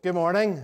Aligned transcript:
Good 0.00 0.14
morning. 0.14 0.62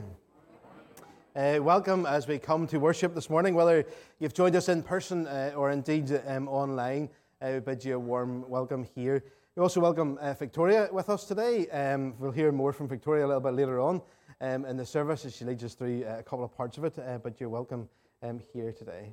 Uh, 1.34 1.58
welcome 1.60 2.06
as 2.06 2.28
we 2.28 2.38
come 2.38 2.68
to 2.68 2.78
worship 2.78 3.16
this 3.16 3.28
morning. 3.28 3.56
Whether 3.56 3.84
you've 4.20 4.32
joined 4.32 4.54
us 4.54 4.68
in 4.68 4.80
person 4.80 5.26
uh, 5.26 5.54
or 5.56 5.72
indeed 5.72 6.22
um, 6.28 6.46
online, 6.46 7.08
uh, 7.42 7.50
we 7.54 7.58
bid 7.58 7.84
you 7.84 7.96
a 7.96 7.98
warm 7.98 8.48
welcome 8.48 8.84
here. 8.94 9.24
We 9.56 9.62
also 9.62 9.80
welcome 9.80 10.18
uh, 10.20 10.34
Victoria 10.34 10.88
with 10.92 11.08
us 11.08 11.24
today. 11.24 11.68
Um, 11.70 12.14
we'll 12.20 12.30
hear 12.30 12.52
more 12.52 12.72
from 12.72 12.86
Victoria 12.86 13.26
a 13.26 13.26
little 13.26 13.40
bit 13.40 13.54
later 13.54 13.80
on 13.80 14.02
um, 14.40 14.64
in 14.66 14.76
the 14.76 14.86
service 14.86 15.24
as 15.24 15.34
she 15.34 15.44
leads 15.44 15.64
us 15.64 15.74
through 15.74 16.04
uh, 16.04 16.18
a 16.20 16.22
couple 16.22 16.44
of 16.44 16.56
parts 16.56 16.78
of 16.78 16.84
it, 16.84 16.96
uh, 17.00 17.18
but 17.18 17.40
you're 17.40 17.48
welcome 17.48 17.88
um, 18.22 18.38
here 18.52 18.70
today. 18.70 19.10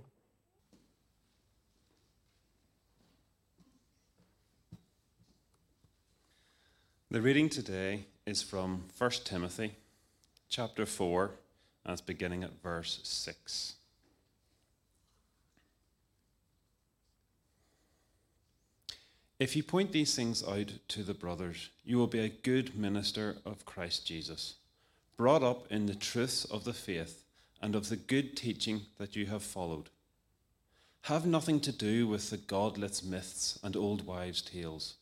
The 7.10 7.24
reading 7.24 7.50
today 7.50 8.06
is 8.28 8.44
from 8.44 8.86
1 9.00 9.10
Timothy 9.24 9.72
chapter 10.52 10.86
4, 10.86 11.32
and 11.86 11.94
it's 11.94 12.02
beginning 12.02 12.44
at 12.44 12.62
verse 12.62 13.00
6. 13.04 13.76
If 19.40 19.56
you 19.56 19.64
point 19.64 19.94
these 19.94 20.14
things 20.14 20.44
out 20.44 20.74
to 20.90 21.04
the 21.04 21.14
brothers, 21.14 21.70
you 21.86 21.98
will 21.98 22.08
be 22.08 22.20
a 22.20 22.30
good 22.30 22.78
minister 22.78 23.38
of 23.46 23.66
Christ 23.66 24.06
Jesus, 24.06 24.56
brought 25.16 25.42
up 25.42 25.66
in 25.72 25.86
the 25.86 25.96
truths 25.96 26.44
of 26.44 26.66
the 26.66 26.74
faith 26.74 27.24
and 27.62 27.74
of 27.74 27.88
the 27.88 27.96
good 27.96 28.36
teaching 28.36 28.82
that 28.98 29.16
you 29.16 29.28
have 29.28 29.44
followed. 29.44 29.90
Have 31.04 31.26
nothing 31.26 31.62
to 31.62 31.72
do 31.72 32.08
with 32.08 32.30
the 32.30 32.38
godless 32.38 33.02
myths 33.02 33.58
and 33.64 33.76
old 33.78 34.06
wives' 34.06 34.42
tales. 34.42 34.96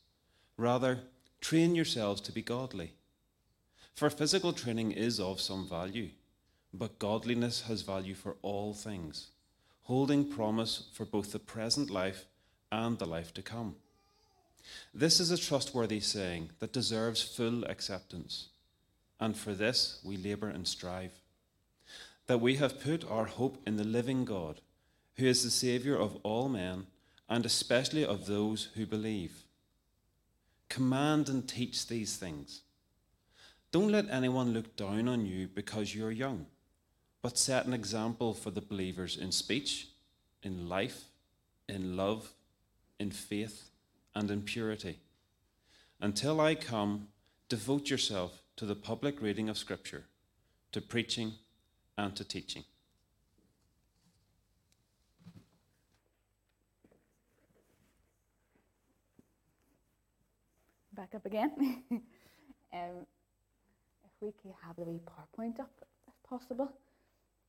Rather, 0.58 1.00
train 1.42 1.73
yourselves 1.73 2.22
to 2.22 2.31
be 2.31 2.44
godly. 2.44 2.94
For 3.96 4.10
physical 4.10 4.54
training 4.54 4.92
is 4.92 5.20
of 5.20 5.42
some 5.42 5.68
value, 5.68 6.10
but 6.74 7.00
godliness 7.00 7.62
has 7.64 7.82
value 7.82 8.16
for 8.16 8.38
all 8.42 8.73
things, 8.73 9.31
holding 9.84 10.26
promise 10.30 10.90
for 10.94 11.06
both 11.06 11.31
the 11.31 11.40
present 11.40 11.90
life 11.90 12.26
and 12.72 12.98
the 12.98 13.06
life 13.06 13.34
to 13.34 13.42
come. 13.42 13.76
This 14.94 15.20
is 15.20 15.31
a 15.31 15.38
trustworthy 15.38 16.00
saying 16.00 16.52
that 16.59 16.73
deserves 16.73 17.22
full 17.22 17.64
acceptance, 17.66 18.50
and 19.20 19.36
for 19.36 19.54
this 19.54 20.00
we 20.03 20.18
labor 20.18 20.50
and 20.50 20.68
strive. 20.68 21.14
That 22.28 22.42
we 22.42 22.56
have 22.58 22.81
put 22.81 23.09
our 23.09 23.26
hope 23.26 23.58
in 23.66 23.78
the 23.78 23.84
living 23.84 24.26
God, 24.26 24.62
who 25.16 25.26
is 25.26 25.44
the 25.44 25.50
Saviour 25.50 25.98
of 25.98 26.18
all 26.24 26.48
men, 26.48 26.86
and 27.28 27.46
especially 27.46 28.06
of 28.06 28.28
those 28.28 28.70
who 28.76 28.86
believe. 28.86 29.44
Command 30.70 31.30
and 31.30 31.48
teach 31.48 31.88
these 31.88 32.16
things. 32.18 32.62
Don't 33.72 33.92
let 33.92 34.09
anyone 34.09 34.53
look 34.53 34.75
down 34.75 35.08
on 35.08 35.25
you 35.28 35.48
because 35.48 35.94
you're 35.94 36.12
young, 36.12 36.48
but 37.22 37.38
set 37.38 37.67
an 37.67 37.73
example 37.73 38.34
for 38.34 38.50
the 38.50 38.62
believers 38.62 39.16
in 39.16 39.31
speech, 39.31 39.89
in 40.42 40.67
life, 40.67 41.03
in 41.67 41.95
love, 41.95 42.34
in 43.00 43.12
faith, 43.12 43.70
and 44.16 44.31
in 44.31 44.42
purity. 44.42 44.97
Until 46.02 46.42
I 46.42 46.56
come, 46.56 47.09
devote 47.47 47.92
yourself 47.92 48.42
to 48.56 48.66
the 48.66 48.75
public 48.75 49.22
reading 49.22 49.50
of 49.50 49.58
Scripture, 49.58 50.06
to 50.72 50.81
preaching, 50.81 51.34
and 51.95 52.16
to 52.16 52.23
teaching. 52.23 52.64
Back 60.94 61.14
up 61.16 61.25
again. 61.25 61.84
um, 62.73 63.06
we 64.22 64.31
could 64.42 64.52
have 64.66 64.75
the 64.75 64.84
wee 64.84 65.00
PowerPoint 65.06 65.59
up, 65.59 65.72
if 66.08 66.30
possible. 66.30 66.72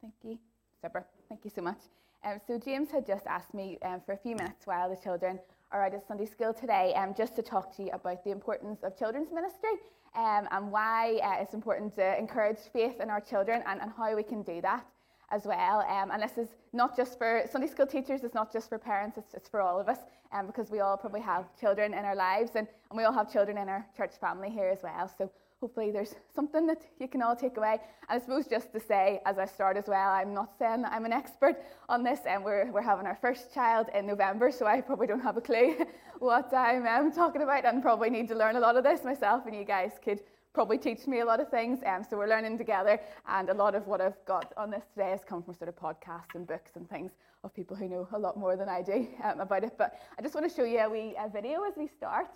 Thank 0.00 0.14
you. 0.22 0.38
Super. 0.80 1.04
Thank 1.28 1.44
you 1.44 1.50
so 1.54 1.62
much. 1.62 1.78
Um, 2.24 2.38
so 2.46 2.58
James 2.58 2.90
had 2.90 3.06
just 3.06 3.26
asked 3.26 3.54
me 3.54 3.78
um, 3.82 4.00
for 4.04 4.12
a 4.12 4.16
few 4.16 4.36
minutes 4.36 4.66
while 4.66 4.88
the 4.88 4.96
children 4.96 5.38
are 5.72 5.84
out 5.84 5.94
at 5.94 6.06
Sunday 6.06 6.26
school 6.26 6.52
today, 6.52 6.92
um, 6.94 7.14
just 7.16 7.34
to 7.36 7.42
talk 7.42 7.74
to 7.76 7.82
you 7.84 7.90
about 7.92 8.24
the 8.24 8.30
importance 8.30 8.82
of 8.82 8.96
children's 8.98 9.32
ministry 9.32 9.70
um, 10.14 10.48
and 10.50 10.70
why 10.70 11.18
uh, 11.22 11.42
it's 11.42 11.54
important 11.54 11.94
to 11.96 12.18
encourage 12.18 12.58
faith 12.72 13.00
in 13.00 13.10
our 13.10 13.20
children 13.20 13.62
and, 13.66 13.80
and 13.80 13.90
how 13.96 14.14
we 14.14 14.22
can 14.22 14.42
do 14.42 14.60
that 14.60 14.84
as 15.30 15.44
well. 15.44 15.80
Um, 15.80 16.10
and 16.10 16.22
this 16.22 16.38
is 16.38 16.48
not 16.72 16.96
just 16.96 17.16
for 17.16 17.44
Sunday 17.50 17.68
school 17.68 17.86
teachers, 17.86 18.24
it's 18.24 18.34
not 18.34 18.52
just 18.52 18.68
for 18.68 18.78
parents, 18.78 19.16
it's, 19.16 19.34
it's 19.34 19.48
for 19.48 19.60
all 19.60 19.80
of 19.80 19.88
us 19.88 19.98
um, 20.32 20.46
because 20.46 20.70
we 20.70 20.80
all 20.80 20.96
probably 20.96 21.20
have 21.20 21.44
children 21.58 21.94
in 21.94 22.04
our 22.04 22.16
lives 22.16 22.52
and, 22.56 22.66
and 22.90 22.96
we 22.96 23.04
all 23.04 23.12
have 23.12 23.32
children 23.32 23.56
in 23.58 23.68
our 23.68 23.86
church 23.96 24.12
family 24.20 24.50
here 24.50 24.68
as 24.68 24.82
well. 24.82 25.10
So 25.16 25.30
hopefully 25.60 25.90
there's 25.90 26.14
something 26.34 26.66
that 26.66 26.86
you 26.98 27.08
can 27.08 27.22
all 27.22 27.36
take 27.36 27.56
away. 27.56 27.78
And 28.08 28.20
I 28.20 28.24
suppose 28.24 28.46
just 28.46 28.72
to 28.72 28.80
say, 28.80 29.20
as 29.26 29.38
I 29.38 29.44
start 29.46 29.76
as 29.76 29.84
well, 29.86 30.10
I'm 30.10 30.34
not 30.34 30.52
saying 30.58 30.82
that 30.82 30.92
I'm 30.92 31.04
an 31.04 31.12
expert 31.12 31.56
on 31.88 32.02
this, 32.02 32.20
and 32.26 32.44
we're, 32.44 32.70
we're 32.72 32.82
having 32.82 33.06
our 33.06 33.18
first 33.20 33.52
child 33.54 33.88
in 33.94 34.06
November, 34.06 34.50
so 34.50 34.66
I 34.66 34.80
probably 34.80 35.06
don't 35.06 35.20
have 35.20 35.36
a 35.36 35.40
clue 35.40 35.76
what 36.18 36.52
I'm 36.54 36.86
um, 36.86 37.12
talking 37.12 37.42
about, 37.42 37.64
and 37.64 37.82
probably 37.82 38.10
need 38.10 38.28
to 38.28 38.34
learn 38.34 38.56
a 38.56 38.60
lot 38.60 38.76
of 38.76 38.84
this 38.84 39.04
myself, 39.04 39.46
and 39.46 39.54
you 39.54 39.64
guys 39.64 39.92
could 40.02 40.20
probably 40.52 40.78
teach 40.78 41.06
me 41.06 41.20
a 41.20 41.24
lot 41.24 41.40
of 41.40 41.48
things. 41.48 41.78
Um, 41.86 42.04
so 42.08 42.16
we're 42.16 42.28
learning 42.28 42.58
together, 42.58 43.00
and 43.28 43.48
a 43.50 43.54
lot 43.54 43.74
of 43.74 43.86
what 43.86 44.00
I've 44.00 44.24
got 44.26 44.52
on 44.56 44.70
this 44.70 44.82
today 44.94 45.10
has 45.10 45.20
come 45.24 45.42
from 45.42 45.54
sort 45.54 45.68
of 45.68 45.76
podcasts 45.76 46.34
and 46.34 46.46
books 46.46 46.72
and 46.74 46.88
things 46.88 47.12
of 47.44 47.54
people 47.54 47.76
who 47.76 47.88
know 47.88 48.08
a 48.12 48.18
lot 48.18 48.36
more 48.36 48.56
than 48.56 48.68
I 48.68 48.82
do 48.82 49.06
um, 49.24 49.40
about 49.40 49.64
it. 49.64 49.74
But 49.78 49.94
I 50.18 50.22
just 50.22 50.34
want 50.34 50.48
to 50.48 50.54
show 50.54 50.64
you 50.64 50.78
a 50.78 50.90
wee 50.90 51.14
a 51.18 51.28
video 51.28 51.62
as 51.62 51.74
we 51.76 51.86
start. 51.86 52.26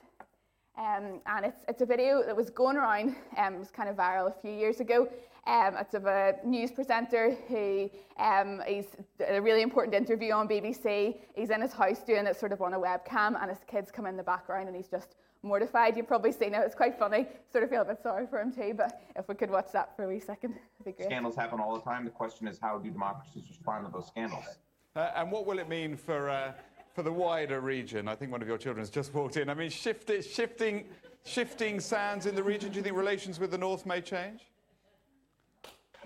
Um, 0.77 1.21
and 1.27 1.47
it's, 1.47 1.65
it's 1.69 1.83
a 1.83 1.87
video 1.87 2.25
that 2.25 2.37
was 2.37 2.51
going 2.51 2.77
around, 2.77 3.15
um, 3.37 3.55
it 3.55 3.59
was 3.59 3.71
kind 3.71 3.89
of 3.89 3.97
viral 3.97 4.27
a 4.27 4.41
few 4.41 4.51
years 4.51 4.81
ago. 4.81 5.09
Um, 5.47 5.77
it's 5.79 5.95
of 5.95 6.07
a 6.07 6.37
news 6.45 6.73
presenter 6.73 7.37
who 7.49 7.91
um, 8.19 8.61
he's 8.67 8.87
a 9.29 9.41
really 9.41 9.63
important 9.63 9.95
interview 9.95 10.33
on 10.33 10.49
BBC. 10.49 11.17
He's 11.34 11.51
in 11.51 11.61
his 11.61 11.73
house 11.73 12.03
doing 12.03 12.27
it 12.27 12.37
sort 12.37 12.51
of 12.51 12.61
on 12.63 12.73
a 12.73 12.79
webcam, 12.79 13.41
and 13.41 13.51
his 13.51 13.61
kids 13.67 13.91
come 13.91 14.07
in 14.07 14.17
the 14.17 14.23
background, 14.23 14.69
and 14.69 14.77
he's 14.77 14.89
just 14.89 15.17
mortified. 15.43 15.97
You've 15.97 16.09
probably 16.09 16.33
seen 16.33 16.55
it. 16.55 16.63
It's 16.65 16.75
quite 16.75 16.99
funny. 16.99 17.27
Sort 17.53 17.63
of 17.63 17.71
feel 17.71 17.83
a 17.83 17.84
bit 17.84 18.03
sorry 18.03 18.27
for 18.27 18.41
him 18.41 18.53
too. 18.53 18.73
But 18.75 19.03
if 19.15 19.29
we 19.29 19.34
could 19.34 19.51
watch 19.51 19.71
that 19.73 19.95
for 19.95 20.05
a 20.05 20.09
wee 20.09 20.19
second, 20.19 20.55
that'd 20.79 20.84
be 20.84 20.93
great. 20.93 21.09
Scandals 21.09 21.37
happen 21.37 21.61
all 21.61 21.75
the 21.75 21.83
time. 21.83 22.05
The 22.05 22.11
question 22.11 22.49
is, 22.49 22.59
how 22.59 22.79
do 22.79 22.91
democracies 22.91 23.45
respond 23.49 23.84
to 23.87 23.93
those 23.93 24.07
scandals? 24.07 24.59
Uh, 24.97 25.11
and 25.17 25.31
what 25.31 25.47
will 25.47 25.59
it 25.59 25.69
mean 25.69 25.97
for, 25.97 26.31
uh, 26.31 26.53
for 26.94 27.03
the 27.03 27.12
wider 27.12 27.60
region? 27.60 28.09
I 28.09 28.15
think 28.15 28.31
one 28.31 28.41
of 28.41 28.49
your 28.49 28.56
children 28.56 28.81
has 28.82 28.91
just 28.91 29.12
walked 29.12 29.37
in. 29.37 29.50
I 29.50 29.55
mean, 29.55 29.69
shift, 29.69 30.10
shifting, 30.25 30.84
shifting 31.25 31.81
sands 31.81 32.27
in 32.27 32.34
the 32.34 32.43
region, 32.43 32.71
do 32.71 32.77
you 32.77 32.82
think 32.82 32.97
relations 32.97 33.41
with 33.41 33.50
the 33.50 33.59
North 33.59 33.84
may 33.84 34.00
change? 34.00 34.43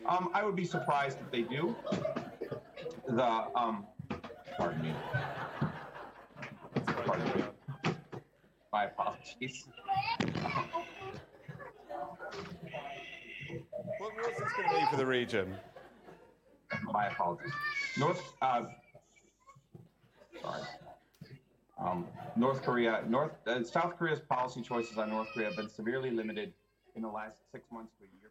Um, 0.08 0.30
I 0.32 0.42
would 0.44 0.56
be 0.56 0.64
surprised 0.64 1.18
if 1.20 1.30
they 1.30 1.42
do. 1.42 1.76
The, 3.06 3.44
um, 3.54 3.86
pardon 4.56 4.82
me. 4.82 4.94
Pardon 6.86 7.26
me. 7.36 7.44
My 8.72 8.84
apologies. 8.84 9.66
What, 13.98 14.12
what's 14.16 14.38
this 14.38 14.52
going 14.56 14.68
to 14.68 14.74
mean 14.74 14.86
for 14.90 14.96
the 14.96 15.06
region? 15.06 15.54
My 16.92 17.08
apologies. 17.08 17.52
North, 17.98 18.22
uh, 18.40 18.62
sorry. 20.40 20.62
Um, 21.88 22.06
North 22.36 22.62
Korea, 22.62 23.02
North, 23.08 23.32
uh, 23.46 23.62
South 23.64 23.96
Korea's 23.96 24.20
policy 24.20 24.62
choices 24.62 24.98
on 24.98 25.10
North 25.10 25.28
Korea 25.32 25.48
have 25.48 25.56
been 25.56 25.68
severely 25.68 26.10
limited 26.10 26.52
in 26.94 27.02
the 27.02 27.08
last 27.08 27.38
six 27.50 27.70
months 27.72 27.92
to 27.98 28.04
a 28.04 28.06
year. 28.06 28.30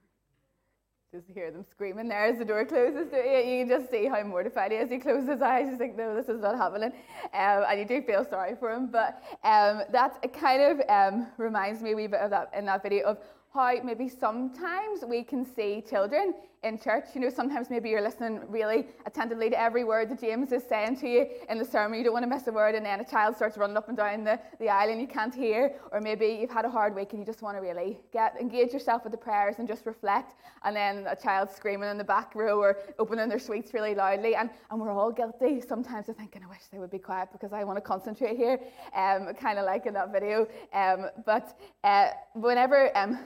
Just 1.13 1.27
hear 1.33 1.51
them 1.51 1.65
screaming 1.71 2.09
there 2.09 2.25
as 2.25 2.37
the 2.37 2.45
door 2.45 2.65
closes. 2.65 3.07
You? 3.13 3.65
can 3.65 3.69
just 3.69 3.89
see 3.89 4.05
how 4.05 4.21
mortified 4.23 4.71
he 4.71 4.77
is. 4.77 4.89
He 4.89 4.97
closes 4.97 5.29
his 5.29 5.41
eyes. 5.41 5.69
He's 5.69 5.79
like, 5.79 5.95
no, 5.95 6.13
this 6.13 6.27
is 6.27 6.41
not 6.41 6.57
happening. 6.57 6.91
Um, 7.33 7.63
and 7.69 7.79
you 7.79 7.85
do 7.85 8.01
feel 8.01 8.25
sorry 8.29 8.55
for 8.59 8.71
him. 8.71 8.87
But 8.91 9.23
um, 9.43 9.83
that 9.91 10.21
kind 10.33 10.61
of 10.61 10.81
um, 10.89 11.27
reminds 11.37 11.81
me 11.81 11.93
a 11.93 11.95
wee 11.95 12.07
bit 12.07 12.19
of 12.19 12.29
that 12.31 12.51
in 12.55 12.65
that 12.65 12.83
video 12.83 13.05
of 13.05 13.17
how 13.53 13.73
maybe 13.83 14.09
sometimes 14.09 15.03
we 15.07 15.23
can 15.23 15.45
see 15.55 15.81
children 15.89 16.33
in 16.63 16.79
church. 16.79 17.05
You 17.13 17.21
know, 17.21 17.29
sometimes 17.29 17.69
maybe 17.69 17.89
you're 17.89 18.01
listening 18.01 18.41
really 18.49 18.87
attentively 19.05 19.49
to 19.49 19.59
every 19.59 19.83
word 19.83 20.09
that 20.09 20.19
James 20.19 20.51
is 20.51 20.63
saying 20.63 20.97
to 20.97 21.07
you 21.07 21.27
in 21.49 21.57
the 21.57 21.65
sermon. 21.65 21.97
You 21.97 22.05
don't 22.05 22.13
want 22.13 22.23
to 22.23 22.29
miss 22.29 22.47
a 22.47 22.51
word, 22.51 22.75
and 22.75 22.85
then 22.85 22.99
a 22.99 23.05
child 23.05 23.35
starts 23.35 23.57
running 23.57 23.77
up 23.77 23.87
and 23.87 23.97
down 23.97 24.23
the, 24.23 24.39
the 24.59 24.69
aisle 24.69 24.89
and 24.89 25.01
you 25.01 25.07
can't 25.07 25.33
hear. 25.33 25.75
Or 25.91 26.01
maybe 26.01 26.37
you've 26.39 26.49
had 26.49 26.65
a 26.65 26.69
hard 26.69 26.95
week 26.95 27.11
and 27.11 27.19
you 27.19 27.25
just 27.25 27.41
want 27.41 27.57
to 27.57 27.61
really 27.61 27.99
get 28.11 28.35
engage 28.39 28.73
yourself 28.73 29.03
with 29.03 29.11
the 29.11 29.17
prayers 29.17 29.55
and 29.59 29.67
just 29.67 29.85
reflect. 29.85 30.35
And 30.63 30.75
then 30.75 31.05
a 31.07 31.15
child 31.15 31.49
screaming 31.49 31.89
in 31.89 31.97
the 31.97 32.03
back 32.03 32.35
row 32.35 32.59
or 32.59 32.77
opening 32.99 33.29
their 33.29 33.39
sweets 33.39 33.73
really 33.73 33.95
loudly. 33.95 34.35
And, 34.35 34.49
and 34.69 34.79
we're 34.79 34.91
all 34.91 35.11
guilty 35.11 35.61
sometimes 35.61 36.09
of 36.09 36.17
thinking, 36.17 36.43
I 36.43 36.47
wish 36.47 36.61
they 36.71 36.79
would 36.79 36.91
be 36.91 36.99
quiet 36.99 37.29
because 37.31 37.53
I 37.53 37.63
want 37.63 37.77
to 37.77 37.81
concentrate 37.81 38.37
here, 38.37 38.59
um, 38.95 39.33
kind 39.33 39.59
of 39.59 39.65
like 39.65 39.85
in 39.85 39.93
that 39.93 40.11
video. 40.11 40.47
Um, 40.73 41.07
but 41.25 41.59
uh, 41.83 42.09
whenever, 42.33 42.95
um, 42.97 43.19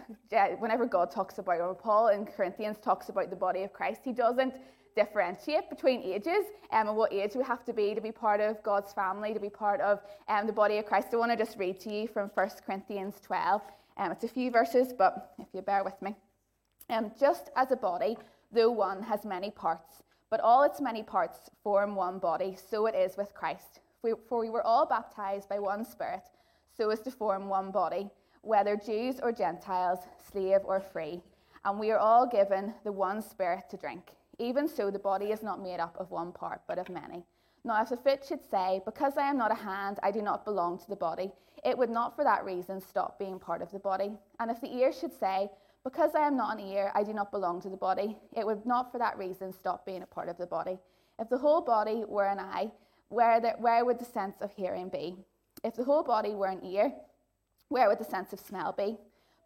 whenever 0.60 0.86
God 0.86 1.12
talks 1.12 1.38
about, 1.38 1.60
or 1.60 1.74
Paul 1.74 2.10
in 2.10 2.26
Corinthians 2.26 2.78
talks 2.80 3.10
about 3.10 3.21
the 3.30 3.36
body 3.36 3.64
of 3.64 3.74
Christ. 3.74 4.02
He 4.04 4.12
doesn't 4.12 4.54
differentiate 4.96 5.70
between 5.70 6.02
ages 6.02 6.46
um, 6.72 6.88
and 6.88 6.98
what 6.98 7.14
age 7.14 7.32
we 7.36 7.44
have 7.44 7.64
to 7.66 7.74
be 7.74 7.96
to 7.96 8.02
be 8.02 8.12
part 8.12 8.42
of 8.42 8.62
God's 8.64 8.94
family, 8.94 9.34
to 9.34 9.40
be 9.40 9.50
part 9.50 9.80
of 9.82 10.02
um, 10.28 10.48
the 10.48 10.54
body 10.54 10.78
of 10.78 10.86
Christ. 10.86 11.10
I 11.14 11.18
want 11.18 11.32
to 11.32 11.38
just 11.38 11.58
read 11.58 11.80
to 11.82 11.94
you 11.94 12.08
from 12.08 12.30
1 12.34 12.50
Corinthians 12.66 13.20
12. 13.24 13.62
Um, 13.98 14.12
it's 14.12 14.24
a 14.24 14.28
few 14.28 14.52
verses, 14.52 14.94
but 14.98 15.34
if 15.40 15.48
you 15.54 15.62
bear 15.62 15.84
with 15.84 16.02
me. 16.02 16.16
Um, 16.90 17.12
just 17.20 17.50
as 17.56 17.72
a 17.72 17.76
body, 17.76 18.18
though 18.52 18.72
one 18.72 19.02
has 19.04 19.24
many 19.26 19.52
parts, 19.52 20.04
but 20.30 20.40
all 20.42 20.64
its 20.64 20.82
many 20.82 21.04
parts 21.04 21.50
form 21.64 21.96
one 21.96 22.20
body, 22.20 22.58
so 22.70 22.86
it 22.86 22.96
is 22.96 23.18
with 23.18 23.34
Christ. 23.34 23.80
For 24.02 24.40
we 24.40 24.50
were 24.50 24.66
all 24.66 24.86
baptized 24.86 25.48
by 25.48 25.60
one 25.60 25.86
Spirit, 25.86 26.24
so 26.76 26.90
as 26.90 27.02
to 27.02 27.12
form 27.12 27.48
one 27.48 27.72
body, 27.72 28.10
whether 28.42 28.76
Jews 28.76 29.20
or 29.22 29.32
Gentiles, 29.32 30.00
slave 30.32 30.62
or 30.64 30.80
free. 30.80 31.22
And 31.64 31.80
we 31.80 31.92
are 31.92 32.00
all 32.00 32.26
given 32.26 32.74
the 32.84 32.92
one 32.92 33.22
Spirit 33.22 33.70
to 33.70 33.78
drink. 33.78 34.12
Even 34.40 34.68
so, 34.68 34.90
the 34.90 35.00
body 35.00 35.28
is 35.28 35.44
not 35.44 35.62
made 35.62 35.80
up 35.80 35.96
of 36.00 36.10
one 36.10 36.32
part, 36.32 36.62
but 36.68 36.80
of 36.80 36.90
many. 36.90 37.24
Now, 37.64 37.82
if 37.82 37.90
the 37.90 37.98
foot 37.98 38.26
should 38.28 38.44
say, 38.50 38.82
Because 38.86 39.18
I 39.18 39.30
am 39.30 39.38
not 39.38 39.52
a 39.52 39.56
hand, 39.56 40.00
I 40.02 40.12
do 40.12 40.22
not 40.22 40.46
belong 40.46 40.80
to 40.80 40.90
the 40.90 40.96
body, 40.96 41.32
it 41.64 41.78
would 41.78 41.92
not 41.92 42.16
for 42.16 42.24
that 42.24 42.44
reason 42.44 42.82
stop 42.82 43.20
being 43.20 43.38
part 43.38 43.62
of 43.62 43.72
the 43.72 43.80
body. 43.80 44.18
And 44.40 44.50
if 44.50 44.60
the 44.60 44.74
ear 44.74 44.92
should 44.92 45.14
say, 45.20 45.50
Because 45.84 46.16
I 46.16 46.26
am 46.26 46.36
not 46.36 46.60
an 46.60 46.66
ear, 46.66 46.92
I 46.96 47.04
do 47.04 47.14
not 47.14 47.32
belong 47.32 47.62
to 47.62 47.70
the 47.70 47.78
body, 47.78 48.18
it 48.34 48.46
would 48.46 48.66
not 48.66 48.92
for 48.92 48.98
that 48.98 49.18
reason 49.18 49.54
stop 49.54 49.86
being 49.86 50.02
a 50.02 50.08
part 50.08 50.30
of 50.30 50.38
the 50.38 50.48
body. 50.48 50.80
If 51.20 51.30
the 51.30 51.38
whole 51.38 51.62
body 51.62 52.04
were 52.08 52.26
an 52.26 52.40
eye, 52.40 52.72
where, 53.10 53.40
the, 53.40 53.52
where 53.60 53.86
would 53.86 54.00
the 54.00 54.06
sense 54.06 54.38
of 54.42 54.52
hearing 54.54 54.90
be? 54.90 55.16
If 55.64 55.76
the 55.76 55.84
whole 55.84 56.02
body 56.02 56.34
were 56.34 56.48
an 56.48 56.64
ear, 56.66 56.92
where 57.70 57.88
would 57.90 58.00
the 58.00 58.06
sense 58.06 58.34
of 58.34 58.40
smell 58.40 58.74
be? 58.76 58.98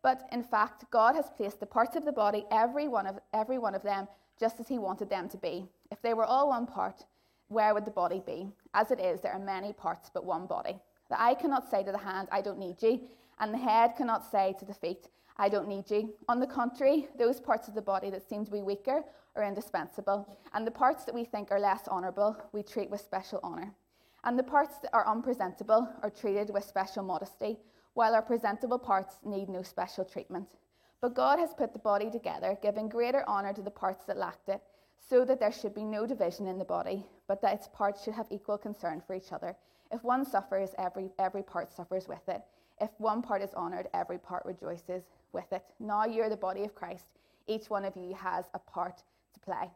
But 0.06 0.30
in 0.31 0.44
fact, 0.44 0.86
God 0.92 1.16
has 1.16 1.31
placed 1.36 1.60
the 1.60 1.66
parts 1.66 1.96
of 1.96 2.06
the 2.06 2.12
body, 2.12 2.46
every 2.52 2.88
one 2.88 3.07
of, 3.07 3.18
every 3.34 3.57
one 3.57 3.74
of 3.74 3.81
them, 3.81 4.07
just 4.40 4.60
as 4.60 4.68
He 4.68 4.78
wanted 4.78 5.10
them 5.10 5.28
to 5.30 5.38
be. 5.38 5.66
If 5.90 6.00
they 6.04 6.13
were 6.13 6.25
all 6.25 6.50
one 6.50 6.68
part, 6.68 7.06
where 7.48 7.74
would 7.74 7.86
the 7.86 7.90
body 8.04 8.22
be? 8.24 8.52
As 8.75 8.92
it 8.92 9.00
is, 9.00 9.19
there 9.19 9.34
are 9.34 9.40
many 9.40 9.74
parts, 9.74 10.12
but 10.13 10.24
one 10.24 10.46
body. 10.46 10.80
The 11.10 11.19
eye 11.19 11.34
cannot 11.34 11.72
say 11.72 11.84
to 11.84 11.92
the 11.92 11.98
hand, 11.98 12.28
I 12.31 12.42
don't 12.42 12.60
need 12.60 12.84
you, 12.84 13.02
and 13.40 13.52
the 13.52 13.57
head 13.57 13.96
cannot 13.98 14.30
say 14.31 14.56
to 14.60 14.66
the 14.66 14.75
feet, 14.75 15.07
I 15.38 15.50
don't 15.50 15.68
need 15.68 15.90
you. 15.90 16.13
On 16.30 16.40
the 16.40 16.46
contrary, 16.46 17.08
those 17.18 17.40
parts 17.40 17.68
of 17.68 17.74
the 17.74 17.81
body 17.81 18.12
that 18.12 18.30
seem 18.30 18.46
to 18.46 18.51
be 18.51 18.62
weaker 18.62 19.01
are 19.36 19.44
indispensable, 19.44 20.38
and 20.54 20.68
the 20.68 20.80
parts 20.84 21.06
that 21.06 21.16
we 21.16 21.25
think 21.25 21.51
are 21.51 21.60
less 21.60 21.88
honourable 21.88 22.38
we 22.51 22.62
treat 22.62 22.92
with 22.92 23.01
special 23.01 23.40
honour. 23.44 23.74
And 24.24 24.38
the 24.38 24.44
parts 24.44 24.78
that 24.84 24.94
are 24.94 25.08
unpresentable 25.08 25.90
are 26.04 26.12
treated 26.12 26.51
with 26.51 26.63
special 26.63 27.01
modesty, 27.01 27.58
while 27.95 28.13
our 28.13 28.21
presentable 28.21 28.77
parts 28.77 29.15
need 29.25 29.50
no 29.50 29.63
special 29.63 30.06
treatment. 30.06 30.47
But 31.01 31.15
God 31.15 31.39
has 31.39 31.53
put 31.53 31.74
the 31.74 31.80
body 31.80 32.09
together, 32.09 32.57
giving 32.62 32.88
greater 32.88 33.27
honour 33.27 33.53
to 33.53 33.62
the 33.62 33.71
parts 33.71 34.06
that 34.06 34.18
lacked 34.18 34.50
it, 34.50 34.62
so 35.09 35.25
that 35.25 35.39
there 35.39 35.51
should 35.51 35.74
be 35.74 35.83
no 35.83 36.06
division 36.06 36.47
in 36.47 36.57
the 36.57 36.65
body, 36.65 37.06
but 37.27 37.42
that 37.42 37.53
its 37.53 37.68
parts 37.69 38.03
should 38.03 38.13
have 38.13 38.27
equal 38.30 38.57
concern 38.57 39.01
for 39.06 39.15
each 39.15 39.31
other. 39.31 39.56
If 39.92 40.03
one 40.03 40.25
suffers, 40.25 40.71
every, 40.77 41.09
every 41.19 41.44
part 41.44 41.74
suffers 41.74 42.07
with 42.07 42.27
it. 42.27 42.42
If 42.81 42.89
one 42.97 43.21
part 43.21 43.42
is 43.42 43.53
honoured, 43.53 43.88
every 43.94 44.18
part 44.18 44.45
rejoices 44.45 45.03
with 45.31 45.51
it. 45.53 45.63
Now 45.80 46.06
you're 46.06 46.30
the 46.30 46.36
body 46.36 46.63
of 46.63 46.75
Christ. 46.75 47.06
Each 47.48 47.69
one 47.69 47.86
of 47.86 47.95
you 47.95 48.13
has 48.15 48.45
a 48.53 48.59
part 48.59 49.03
to 49.33 49.39
play. 49.39 49.71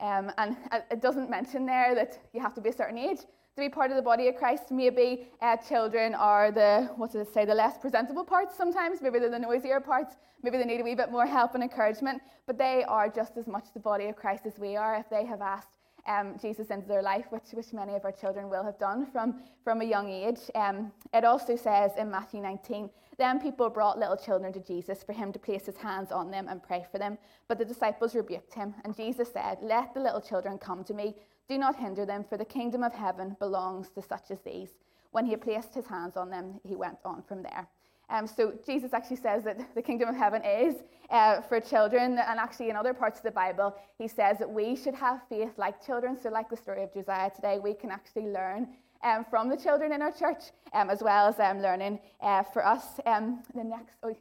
Um, 0.00 0.32
and 0.38 0.56
it 0.90 1.02
doesn't 1.02 1.28
mention 1.28 1.66
there 1.66 1.94
that 1.94 2.18
you 2.32 2.40
have 2.40 2.54
to 2.54 2.60
be 2.60 2.70
a 2.70 2.72
certain 2.72 2.98
age 2.98 3.20
to 3.58 3.64
be 3.64 3.68
part 3.68 3.90
of 3.90 3.96
the 3.96 4.02
body 4.02 4.28
of 4.28 4.36
Christ. 4.36 4.70
Maybe 4.70 5.26
uh, 5.42 5.56
children 5.56 6.14
are 6.14 6.52
the, 6.52 6.88
what 6.94 7.10
does 7.10 7.26
it 7.26 7.34
say, 7.34 7.44
the 7.44 7.54
less 7.54 7.76
presentable 7.76 8.24
parts 8.24 8.56
sometimes. 8.56 9.02
Maybe 9.02 9.18
they're 9.18 9.30
the 9.30 9.38
noisier 9.38 9.80
parts. 9.80 10.14
Maybe 10.44 10.58
they 10.58 10.64
need 10.64 10.80
a 10.80 10.84
wee 10.84 10.94
bit 10.94 11.10
more 11.10 11.26
help 11.26 11.54
and 11.54 11.64
encouragement. 11.64 12.22
But 12.46 12.56
they 12.56 12.84
are 12.84 13.08
just 13.08 13.36
as 13.36 13.48
much 13.48 13.64
the 13.74 13.80
body 13.80 14.06
of 14.06 14.14
Christ 14.14 14.46
as 14.46 14.60
we 14.60 14.76
are 14.76 14.94
if 14.94 15.10
they 15.10 15.26
have 15.26 15.40
asked 15.40 15.78
um, 16.06 16.36
Jesus 16.40 16.68
into 16.68 16.86
their 16.86 17.02
life, 17.02 17.26
which, 17.30 17.50
which 17.52 17.72
many 17.72 17.94
of 17.94 18.04
our 18.04 18.12
children 18.12 18.48
will 18.48 18.62
have 18.62 18.78
done 18.78 19.06
from, 19.10 19.42
from 19.64 19.80
a 19.80 19.84
young 19.84 20.08
age. 20.08 20.38
Um, 20.54 20.92
it 21.12 21.24
also 21.24 21.56
says 21.56 21.90
in 21.98 22.12
Matthew 22.12 22.40
19, 22.40 22.88
then 23.18 23.40
people 23.40 23.68
brought 23.68 23.98
little 23.98 24.16
children 24.16 24.52
to 24.52 24.60
Jesus 24.60 25.02
for 25.02 25.12
him 25.12 25.32
to 25.32 25.38
place 25.40 25.66
his 25.66 25.76
hands 25.76 26.12
on 26.12 26.30
them 26.30 26.46
and 26.48 26.62
pray 26.62 26.86
for 26.92 26.98
them. 26.98 27.18
But 27.48 27.58
the 27.58 27.64
disciples 27.64 28.14
rebuked 28.14 28.54
him, 28.54 28.76
and 28.84 28.94
Jesus 28.94 29.32
said, 29.32 29.58
Let 29.60 29.94
the 29.94 30.00
little 30.00 30.20
children 30.20 30.58
come 30.58 30.84
to 30.84 30.94
me. 30.94 31.16
Do 31.48 31.56
not 31.56 31.76
hinder 31.76 32.04
them, 32.04 32.24
for 32.28 32.36
the 32.36 32.44
kingdom 32.44 32.82
of 32.82 32.92
heaven 32.92 33.34
belongs 33.38 33.88
to 33.90 34.02
such 34.02 34.30
as 34.30 34.38
these. 34.40 34.68
When 35.12 35.24
he 35.24 35.30
had 35.30 35.40
placed 35.40 35.74
his 35.74 35.86
hands 35.86 36.16
on 36.16 36.28
them, 36.28 36.60
he 36.62 36.76
went 36.76 36.98
on 37.06 37.22
from 37.22 37.42
there. 37.42 37.66
Um, 38.10 38.26
so 38.26 38.52
Jesus 38.66 38.92
actually 38.92 39.16
says 39.16 39.44
that 39.44 39.74
the 39.74 39.80
kingdom 39.80 40.10
of 40.10 40.16
heaven 40.16 40.42
is 40.44 40.76
uh, 41.10 41.40
for 41.40 41.58
children, 41.60 42.18
and 42.18 42.38
actually 42.38 42.68
in 42.68 42.76
other 42.76 42.92
parts 42.92 43.20
of 43.20 43.24
the 43.24 43.30
Bible, 43.30 43.74
he 43.96 44.08
says 44.08 44.38
that 44.38 44.50
we 44.50 44.76
should 44.76 44.94
have 44.94 45.22
faith 45.28 45.52
like 45.56 45.84
children. 45.84 46.18
So, 46.22 46.28
like 46.28 46.50
the 46.50 46.56
story 46.56 46.82
of 46.82 46.92
Josiah 46.92 47.30
today, 47.34 47.58
we 47.58 47.72
can 47.72 47.90
actually 47.90 48.26
learn 48.26 48.68
um, 49.02 49.24
from 49.30 49.48
the 49.48 49.56
children 49.56 49.92
in 49.92 50.02
our 50.02 50.12
church, 50.12 50.44
um, 50.74 50.90
as 50.90 51.02
well 51.02 51.28
as 51.28 51.38
um, 51.40 51.62
learning 51.62 51.98
uh, 52.20 52.42
for 52.42 52.64
us. 52.64 53.00
Um, 53.06 53.42
the 53.54 53.64
next, 53.64 53.96
oh, 54.02 54.14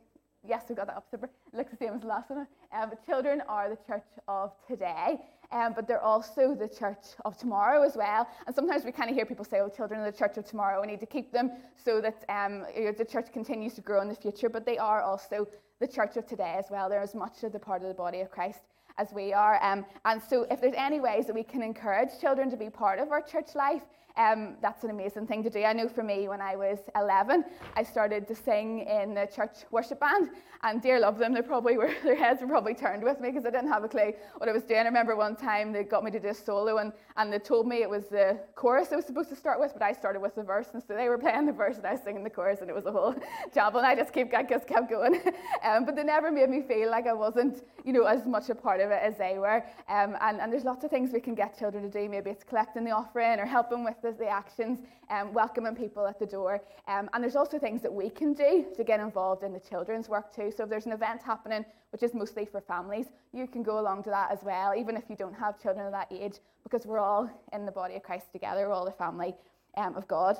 yes, 0.47 0.63
we 0.69 0.75
got 0.75 0.88
that 0.88 0.97
up 0.97 1.05
super. 1.09 1.29
Looks 1.53 1.71
the 1.71 1.77
same 1.77 1.94
as 1.94 2.01
the 2.01 2.07
last 2.07 2.29
one. 2.29 2.47
Um, 2.71 2.91
children 3.05 3.41
are 3.47 3.69
the 3.69 3.77
church 3.88 4.05
of 4.27 4.51
today. 4.67 5.19
Um, 5.51 5.73
but 5.73 5.88
they're 5.88 6.03
also 6.03 6.55
the 6.55 6.67
church 6.67 7.05
of 7.23 7.38
tomorrow 7.38 7.81
as 7.81 7.95
well. 7.95 8.27
And 8.45 8.55
sometimes 8.55 8.83
we 8.83 8.91
kind 8.91 9.09
of 9.09 9.15
hear 9.15 9.25
people 9.25 9.45
say, 9.45 9.59
oh, 9.61 9.69
children 9.69 10.01
are 10.01 10.11
the 10.11 10.17
church 10.17 10.38
of 10.38 10.45
tomorrow, 10.45 10.81
we 10.81 10.88
need 10.88 10.99
to 10.99 11.05
keep 11.05 11.31
them 11.31 11.51
so 11.77 12.01
that 12.01 12.25
um, 12.29 12.65
the 12.75 13.05
church 13.05 13.27
continues 13.31 13.73
to 13.75 13.81
grow 13.81 14.01
in 14.01 14.09
the 14.09 14.15
future. 14.15 14.49
But 14.49 14.65
they 14.65 14.77
are 14.77 15.01
also 15.01 15.47
the 15.79 15.88
church 15.88 16.17
of 16.17 16.25
today 16.25 16.55
as 16.57 16.65
well. 16.69 16.89
They're 16.89 17.01
as 17.01 17.15
much 17.15 17.43
of 17.43 17.53
the 17.53 17.59
part 17.59 17.81
of 17.81 17.88
the 17.88 17.93
body 17.93 18.19
of 18.21 18.29
Christ 18.29 18.59
as 18.97 19.13
we 19.13 19.31
are. 19.31 19.63
Um, 19.63 19.85
and 20.05 20.21
so, 20.21 20.45
if 20.50 20.59
there's 20.59 20.73
any 20.75 21.00
ways 21.00 21.27
that 21.27 21.35
we 21.35 21.43
can 21.43 21.61
encourage 21.61 22.09
children 22.19 22.50
to 22.50 22.57
be 22.57 22.69
part 22.69 23.00
of 23.00 23.11
our 23.11 23.21
church 23.21 23.55
life, 23.55 23.83
um, 24.17 24.55
that's 24.61 24.83
an 24.83 24.89
amazing 24.89 25.27
thing 25.27 25.43
to 25.43 25.49
do. 25.49 25.63
I 25.63 25.73
know 25.73 25.87
for 25.87 26.03
me, 26.03 26.27
when 26.27 26.41
I 26.41 26.55
was 26.55 26.79
11, 26.95 27.45
I 27.75 27.83
started 27.83 28.27
to 28.27 28.35
sing 28.35 28.79
in 28.79 29.13
the 29.13 29.27
church 29.33 29.57
worship 29.71 29.99
band, 29.99 30.29
and 30.63 30.81
dear 30.81 30.99
love 30.99 31.17
them, 31.17 31.33
they 31.33 31.41
probably 31.41 31.77
were, 31.77 31.93
their 32.03 32.15
heads 32.15 32.41
were 32.41 32.47
probably 32.47 32.73
turned 32.73 33.03
with 33.03 33.19
me 33.19 33.29
because 33.29 33.45
I 33.45 33.51
didn't 33.51 33.69
have 33.69 33.83
a 33.83 33.87
clue 33.87 34.13
what 34.37 34.49
I 34.49 34.51
was 34.51 34.63
doing. 34.63 34.81
I 34.81 34.83
remember 34.83 35.15
one 35.15 35.35
time 35.35 35.71
they 35.71 35.83
got 35.83 36.03
me 36.03 36.11
to 36.11 36.19
do 36.19 36.29
a 36.29 36.33
solo, 36.33 36.77
and, 36.77 36.91
and 37.15 37.31
they 37.31 37.39
told 37.39 37.67
me 37.67 37.77
it 37.77 37.89
was 37.89 38.07
the 38.07 38.39
chorus 38.55 38.91
I 38.91 38.95
was 38.95 39.05
supposed 39.05 39.29
to 39.29 39.35
start 39.35 39.59
with, 39.59 39.73
but 39.73 39.83
I 39.83 39.91
started 39.91 40.19
with 40.19 40.35
the 40.35 40.43
verse, 40.43 40.69
and 40.73 40.81
so 40.81 40.95
they 40.95 41.09
were 41.09 41.17
playing 41.17 41.45
the 41.45 41.53
verse, 41.53 41.77
and 41.77 41.85
I 41.85 41.93
was 41.93 42.01
singing 42.01 42.23
the 42.23 42.29
chorus, 42.29 42.61
and 42.61 42.69
it 42.69 42.75
was 42.75 42.85
a 42.85 42.91
whole 42.91 43.15
job, 43.53 43.75
and 43.75 43.85
I 43.85 43.95
just 43.95 44.13
kept, 44.13 44.33
I 44.33 44.43
just 44.43 44.67
kept 44.67 44.89
going. 44.89 45.21
um, 45.63 45.85
but 45.85 45.95
they 45.95 46.03
never 46.03 46.31
made 46.31 46.49
me 46.49 46.61
feel 46.61 46.89
like 46.89 47.05
I 47.05 47.13
wasn't, 47.13 47.63
you 47.85 47.93
know, 47.93 48.05
as 48.05 48.25
much 48.25 48.49
a 48.49 48.55
part 48.55 48.81
of 48.81 48.89
it 48.89 48.99
as 49.03 49.17
they 49.17 49.37
were. 49.37 49.63
Um, 49.87 50.17
and, 50.21 50.41
and 50.41 50.51
there's 50.51 50.63
lots 50.63 50.83
of 50.83 50.89
things 50.89 51.11
we 51.13 51.19
can 51.19 51.35
get 51.35 51.57
children 51.57 51.83
to 51.83 51.89
do. 51.89 52.09
Maybe 52.09 52.31
it's 52.31 52.43
collecting 52.43 52.83
the 52.83 52.91
offering 52.91 53.39
or 53.39 53.45
helping 53.45 53.83
with 53.83 54.01
the 54.15 54.27
actions, 54.27 54.80
um, 55.09 55.33
welcoming 55.33 55.75
people 55.75 56.06
at 56.07 56.19
the 56.19 56.25
door. 56.25 56.62
Um, 56.88 57.09
and 57.13 57.24
there's 57.24 57.36
also 57.36 57.59
things 57.59 57.81
that 57.81 57.94
we 57.94 58.09
can 58.09 58.33
do 58.33 58.65
to 58.75 58.83
get 58.83 59.00
involved 59.00 59.44
in 59.44 59.54
the 59.54 59.59
children's 59.59 60.07
work 60.07 60.33
too. 60.33 60.51
So 60.56 60.63
if 60.63 60.69
there's 60.69 60.86
an 60.86 60.92
event 60.92 61.21
happening, 61.24 61.65
which 61.92 62.04
is 62.04 62.13
mostly 62.13 62.45
for 62.45 62.62
families, 62.62 63.07
you 63.33 63.48
can 63.48 63.63
go 63.63 63.80
along 63.80 64.04
to 64.04 64.09
that 64.09 64.31
as 64.31 64.39
well, 64.44 64.74
even 64.75 64.96
if 64.96 65.03
you 65.10 65.15
don't 65.15 65.34
have 65.34 65.62
children 65.62 65.86
of 65.86 65.91
that 65.91 66.08
age, 66.12 66.39
because 66.63 66.86
we're 66.86 67.00
all 67.00 67.29
in 67.53 67.65
the 67.65 67.72
body 67.72 67.96
of 67.96 68.03
Christ 68.03 68.31
together. 68.31 68.67
We're 68.67 68.74
all 68.74 68.86
the 68.86 68.91
family 68.91 69.36
um, 69.77 69.96
of 69.96 70.08
God. 70.08 70.38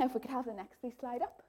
if 0.00 0.14
we 0.14 0.20
could 0.20 0.30
have 0.30 0.44
the 0.44 0.52
next 0.52 0.80
please 0.80 0.94
slide 1.00 1.22
up. 1.22 1.42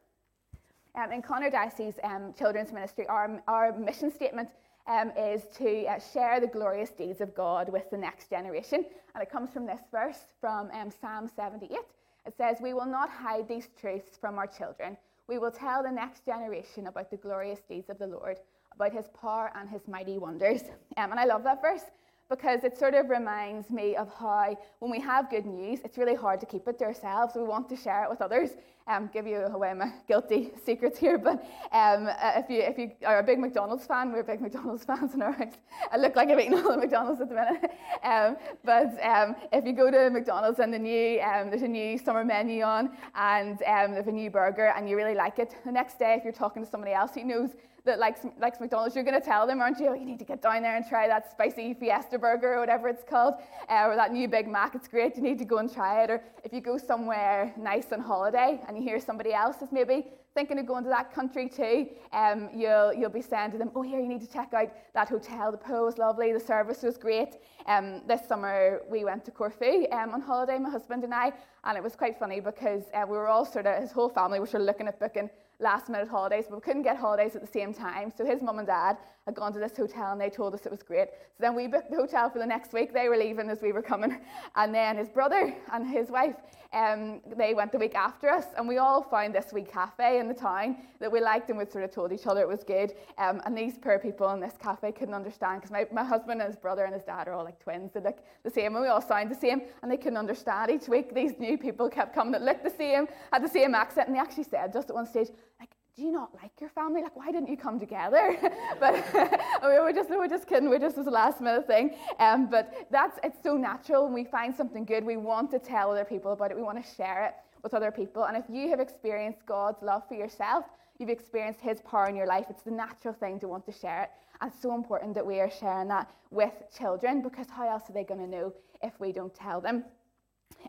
Um, 0.95 1.11
in 1.11 1.21
Clonard 1.21 1.51
Diocese 1.51 1.99
um, 2.03 2.33
Children's 2.37 2.71
Ministry, 2.73 3.05
our, 3.07 3.41
our 3.47 3.77
mission 3.77 4.11
statement 4.11 4.49
um, 4.87 5.11
is 5.17 5.43
to 5.57 5.85
uh, 5.85 5.99
share 5.99 6.39
the 6.39 6.47
glorious 6.47 6.89
deeds 6.91 7.21
of 7.21 7.35
God 7.35 7.69
with 7.69 7.89
the 7.89 7.97
next 7.97 8.29
generation. 8.29 8.85
And 9.13 9.21
it 9.21 9.29
comes 9.29 9.51
from 9.51 9.65
this 9.65 9.81
verse 9.91 10.19
from 10.39 10.69
um, 10.71 10.91
Psalm 11.01 11.29
78. 11.33 11.77
It 12.25 12.33
says, 12.37 12.57
We 12.61 12.73
will 12.73 12.85
not 12.85 13.09
hide 13.09 13.47
these 13.47 13.69
truths 13.79 14.17
from 14.19 14.37
our 14.37 14.47
children. 14.47 14.97
We 15.27 15.39
will 15.39 15.51
tell 15.51 15.83
the 15.83 15.91
next 15.91 16.25
generation 16.25 16.87
about 16.87 17.11
the 17.11 17.17
glorious 17.17 17.59
deeds 17.67 17.89
of 17.89 17.99
the 17.99 18.07
Lord, 18.07 18.37
about 18.73 18.93
his 18.93 19.07
power 19.19 19.51
and 19.55 19.69
his 19.69 19.87
mighty 19.87 20.17
wonders. 20.17 20.61
Um, 20.97 21.11
and 21.11 21.19
I 21.19 21.25
love 21.25 21.43
that 21.43 21.61
verse 21.61 21.83
because 22.27 22.63
it 22.63 22.75
sort 22.77 22.95
of 22.95 23.09
reminds 23.09 23.69
me 23.69 23.95
of 23.95 24.11
how 24.19 24.57
when 24.79 24.89
we 24.89 24.99
have 24.99 25.29
good 25.29 25.45
news, 25.45 25.79
it's 25.83 25.97
really 25.97 26.15
hard 26.15 26.39
to 26.39 26.45
keep 26.47 26.67
it 26.67 26.79
to 26.79 26.85
ourselves. 26.85 27.35
We 27.35 27.43
want 27.43 27.69
to 27.69 27.75
share 27.75 28.03
it 28.03 28.09
with 28.09 28.19
others. 28.19 28.49
Um, 28.87 29.09
give 29.11 29.27
you 29.27 29.39
away 29.39 29.73
my 29.73 29.91
guilty 30.07 30.51
secrets 30.65 30.97
here, 30.97 31.17
but 31.17 31.45
um, 31.73 32.07
uh, 32.07 32.33
if 32.35 32.49
you 32.49 32.61
if 32.61 32.77
you 32.77 32.91
are 33.05 33.19
a 33.19 33.23
big 33.23 33.37
McDonald's 33.37 33.85
fan, 33.85 34.13
we're 34.13 34.23
big 34.23 34.39
McDonald's 34.39 34.83
fans 34.89 35.13
in 35.13 35.21
our 35.21 35.33
house. 35.33 35.55
I 35.91 35.97
look 35.97 36.15
like 36.15 36.29
I'm 36.29 36.39
eating 36.39 36.55
all 36.55 36.71
the 36.71 36.77
McDonald's 36.77 37.19
at 37.19 37.27
the 37.27 37.35
minute. 37.35 37.71
Um, 38.03 38.37
but 38.63 38.97
um, 39.03 39.35
if 39.51 39.65
you 39.65 39.73
go 39.73 39.91
to 39.91 40.09
McDonald's 40.09 40.59
and 40.59 40.73
the 40.73 40.79
new 40.79 41.19
um, 41.19 41.49
there's 41.49 41.63
a 41.63 41.67
new 41.67 41.97
summer 41.97 42.23
menu 42.23 42.63
on, 42.63 42.91
and 43.15 43.61
um, 43.63 43.91
there's 43.91 44.07
a 44.07 44.11
new 44.11 44.29
burger, 44.29 44.73
and 44.75 44.89
you 44.89 44.95
really 44.95 45.15
like 45.15 45.37
it, 45.39 45.55
the 45.65 45.71
next 45.71 45.99
day 45.99 46.15
if 46.17 46.23
you're 46.23 46.31
talking 46.31 46.63
to 46.63 46.69
somebody 46.69 46.93
else 46.93 47.11
who 47.13 47.25
knows 47.25 47.51
that 47.87 47.99
likes, 47.99 48.21
likes 48.39 48.59
McDonald's, 48.59 48.93
you're 48.95 49.03
going 49.03 49.19
to 49.19 49.25
tell 49.25 49.47
them, 49.47 49.59
aren't 49.59 49.79
you? 49.79 49.87
Oh, 49.87 49.93
you 49.93 50.05
need 50.05 50.19
to 50.19 50.25
get 50.25 50.41
down 50.41 50.61
there 50.61 50.75
and 50.75 50.85
try 50.85 51.07
that 51.07 51.31
spicy 51.31 51.73
Fiesta 51.73 52.19
burger 52.19 52.53
or 52.55 52.59
whatever 52.59 52.87
it's 52.87 53.03
called, 53.03 53.35
uh, 53.69 53.87
or 53.87 53.95
that 53.95 54.11
new 54.13 54.27
Big 54.27 54.47
Mac. 54.47 54.75
It's 54.75 54.87
great. 54.87 55.15
You 55.15 55.23
need 55.23 55.39
to 55.39 55.45
go 55.45 55.57
and 55.57 55.73
try 55.73 56.03
it. 56.03 56.11
Or 56.11 56.21
if 56.43 56.53
you 56.53 56.61
go 56.61 56.77
somewhere 56.77 57.53
nice 57.57 57.91
on 57.91 58.01
holiday 58.01 58.61
and 58.67 58.76
you 58.77 58.83
hear 58.83 58.99
somebody 58.99 59.33
else 59.33 59.61
is 59.61 59.71
maybe 59.71 60.07
thinking 60.33 60.59
of 60.59 60.67
going 60.67 60.83
to 60.83 60.89
that 60.89 61.11
country 61.13 61.49
too, 61.49 61.87
um, 62.13 62.49
you'll, 62.53 62.93
you'll 62.93 63.09
be 63.09 63.21
saying 63.21 63.51
to 63.51 63.57
them, 63.57 63.71
oh, 63.75 63.81
here, 63.81 63.99
you 63.99 64.07
need 64.07 64.21
to 64.21 64.31
check 64.31 64.53
out 64.53 64.71
that 64.93 65.09
hotel. 65.09 65.51
The 65.51 65.57
pool 65.57 65.85
was 65.85 65.97
lovely. 65.97 66.31
The 66.31 66.39
service 66.39 66.83
was 66.83 66.95
great. 66.95 67.37
Um, 67.65 68.03
this 68.07 68.21
summer, 68.27 68.81
we 68.89 69.03
went 69.03 69.25
to 69.25 69.31
Corfu 69.31 69.87
um, 69.91 70.13
on 70.13 70.21
holiday, 70.21 70.59
my 70.59 70.69
husband 70.69 71.03
and 71.03 71.13
I, 71.13 71.33
and 71.63 71.75
it 71.75 71.83
was 71.83 71.95
quite 71.95 72.19
funny 72.19 72.39
because 72.39 72.83
uh, 72.93 73.03
we 73.07 73.17
were 73.17 73.27
all 73.27 73.45
sort 73.45 73.65
of, 73.65 73.81
his 73.81 73.91
whole 73.91 74.09
family 74.09 74.39
was 74.39 74.51
sort 74.51 74.61
of 74.61 74.67
looking 74.67 74.87
at 74.87 74.99
booking 74.99 75.29
last 75.59 75.89
minute 75.89 76.07
holidays, 76.07 76.45
but 76.47 76.57
we 76.57 76.61
couldn't 76.61 76.83
get 76.83 76.97
holidays 76.97 77.35
at 77.35 77.41
the 77.41 77.51
same 77.51 77.73
time. 77.73 78.13
So 78.15 78.23
his 78.23 78.43
mum 78.43 78.59
and 78.59 78.67
dad 78.67 78.97
had 79.27 79.35
gone 79.35 79.51
to 79.51 79.59
this 79.59 79.75
hotel 79.75 80.13
and 80.13 80.21
they 80.21 80.29
told 80.29 80.53
us 80.53 80.65
it 80.65 80.71
was 80.71 80.81
great. 80.81 81.09
So 81.09 81.41
then 81.41 81.53
we 81.53 81.67
booked 81.67 81.91
the 81.91 81.97
hotel 81.97 82.29
for 82.29 82.39
the 82.39 82.45
next 82.45 82.71
week. 82.71 82.93
They 82.93 83.09
were 83.09 83.17
leaving 83.17 83.49
as 83.49 83.61
we 83.61 83.73
were 83.73 83.81
coming. 83.81 84.17
And 84.55 84.73
then 84.73 84.97
his 84.97 85.09
brother 85.09 85.53
and 85.73 85.85
his 85.85 86.09
wife, 86.09 86.35
um, 86.73 87.21
they 87.35 87.53
went 87.53 87.71
the 87.71 87.77
week 87.77 87.93
after 87.93 88.29
us. 88.29 88.45
And 88.57 88.67
we 88.67 88.77
all 88.77 89.03
found 89.03 89.35
this 89.35 89.51
wee 89.51 89.63
cafe 89.63 90.19
in 90.19 90.27
the 90.29 90.33
town 90.33 90.77
that 90.99 91.11
we 91.11 91.19
liked 91.19 91.49
and 91.49 91.59
we 91.59 91.65
sort 91.65 91.83
of 91.83 91.91
told 91.91 92.13
each 92.13 92.25
other 92.25 92.41
it 92.41 92.47
was 92.47 92.63
good. 92.63 92.93
Um, 93.17 93.41
and 93.45 93.55
these 93.55 93.77
poor 93.77 93.99
people 93.99 94.29
in 94.31 94.39
this 94.39 94.53
cafe 94.57 94.93
couldn't 94.93 95.13
understand 95.13 95.61
because 95.61 95.71
my, 95.71 95.85
my 95.91 96.03
husband 96.03 96.41
and 96.41 96.49
his 96.49 96.55
brother 96.55 96.85
and 96.85 96.93
his 96.93 97.03
dad 97.03 97.27
are 97.27 97.33
all 97.33 97.43
like 97.43 97.59
twins. 97.59 97.91
They 97.93 97.99
look 97.99 98.19
the 98.43 98.49
same 98.49 98.75
and 98.75 98.81
we 98.81 98.87
all 98.87 99.01
sound 99.01 99.29
the 99.29 99.35
same. 99.35 99.63
And 99.81 99.91
they 99.91 99.97
couldn't 99.97 100.17
understand 100.17 100.71
each 100.71 100.87
week. 100.87 101.13
These 101.13 101.37
new 101.37 101.57
people 101.57 101.89
kept 101.89 102.15
coming 102.15 102.31
that 102.31 102.41
looked 102.41 102.63
the 102.63 102.77
same, 102.77 103.07
had 103.33 103.43
the 103.43 103.49
same 103.49 103.75
accent. 103.75 104.07
And 104.07 104.15
they 104.15 104.21
actually 104.21 104.45
said 104.45 104.71
just 104.71 104.89
at 104.89 104.95
one 104.95 105.05
stage, 105.05 105.29
like, 105.59 105.69
do 105.97 106.03
you 106.03 106.11
not 106.11 106.29
like 106.35 106.51
your 106.61 106.69
family? 106.69 107.01
Like, 107.01 107.15
why 107.15 107.31
didn't 107.31 107.49
you 107.49 107.57
come 107.57 107.79
together? 107.79 108.37
but 108.79 108.93
we 109.63 109.79
were 109.79 109.91
just, 109.91 110.11
we 110.11 110.15
were 110.15 110.27
just 110.27 110.47
kidding. 110.47 110.69
We 110.69 110.77
just 110.77 110.95
was 110.95 111.07
a 111.07 111.11
last 111.11 111.41
minute 111.41 111.65
thing. 111.65 111.95
Um, 112.19 112.47
but 112.51 112.87
that's, 112.91 113.17
it's 113.23 113.41
so 113.41 113.57
natural. 113.57 114.03
When 114.03 114.13
we 114.13 114.23
find 114.23 114.55
something 114.55 114.85
good, 114.85 115.03
we 115.03 115.17
want 115.17 115.49
to 115.51 115.59
tell 115.59 115.91
other 115.91 116.05
people 116.05 116.33
about 116.33 116.51
it. 116.51 116.57
We 116.57 116.61
want 116.61 116.83
to 116.83 116.95
share 116.95 117.25
it 117.25 117.33
with 117.63 117.73
other 117.73 117.89
people. 117.89 118.25
And 118.25 118.37
if 118.37 118.45
you 118.47 118.69
have 118.69 118.79
experienced 118.79 119.43
God's 119.47 119.81
love 119.81 120.07
for 120.07 120.13
yourself, 120.13 120.65
you've 120.99 121.09
experienced 121.09 121.61
His 121.61 121.81
power 121.81 122.07
in 122.07 122.15
your 122.15 122.27
life, 122.27 122.45
it's 122.47 122.61
the 122.61 122.71
natural 122.71 123.15
thing 123.15 123.39
to 123.39 123.47
want 123.47 123.65
to 123.65 123.71
share 123.71 124.03
it. 124.03 124.09
And 124.39 124.51
it's 124.51 124.61
so 124.61 124.75
important 124.75 125.15
that 125.15 125.25
we 125.25 125.39
are 125.39 125.49
sharing 125.49 125.87
that 125.87 126.11
with 126.29 126.53
children 126.77 127.23
because 127.23 127.47
how 127.49 127.67
else 127.67 127.89
are 127.89 127.93
they 127.93 128.03
going 128.03 128.19
to 128.19 128.27
know 128.27 128.53
if 128.83 128.93
we 128.99 129.11
don't 129.11 129.33
tell 129.33 129.59
them? 129.59 129.83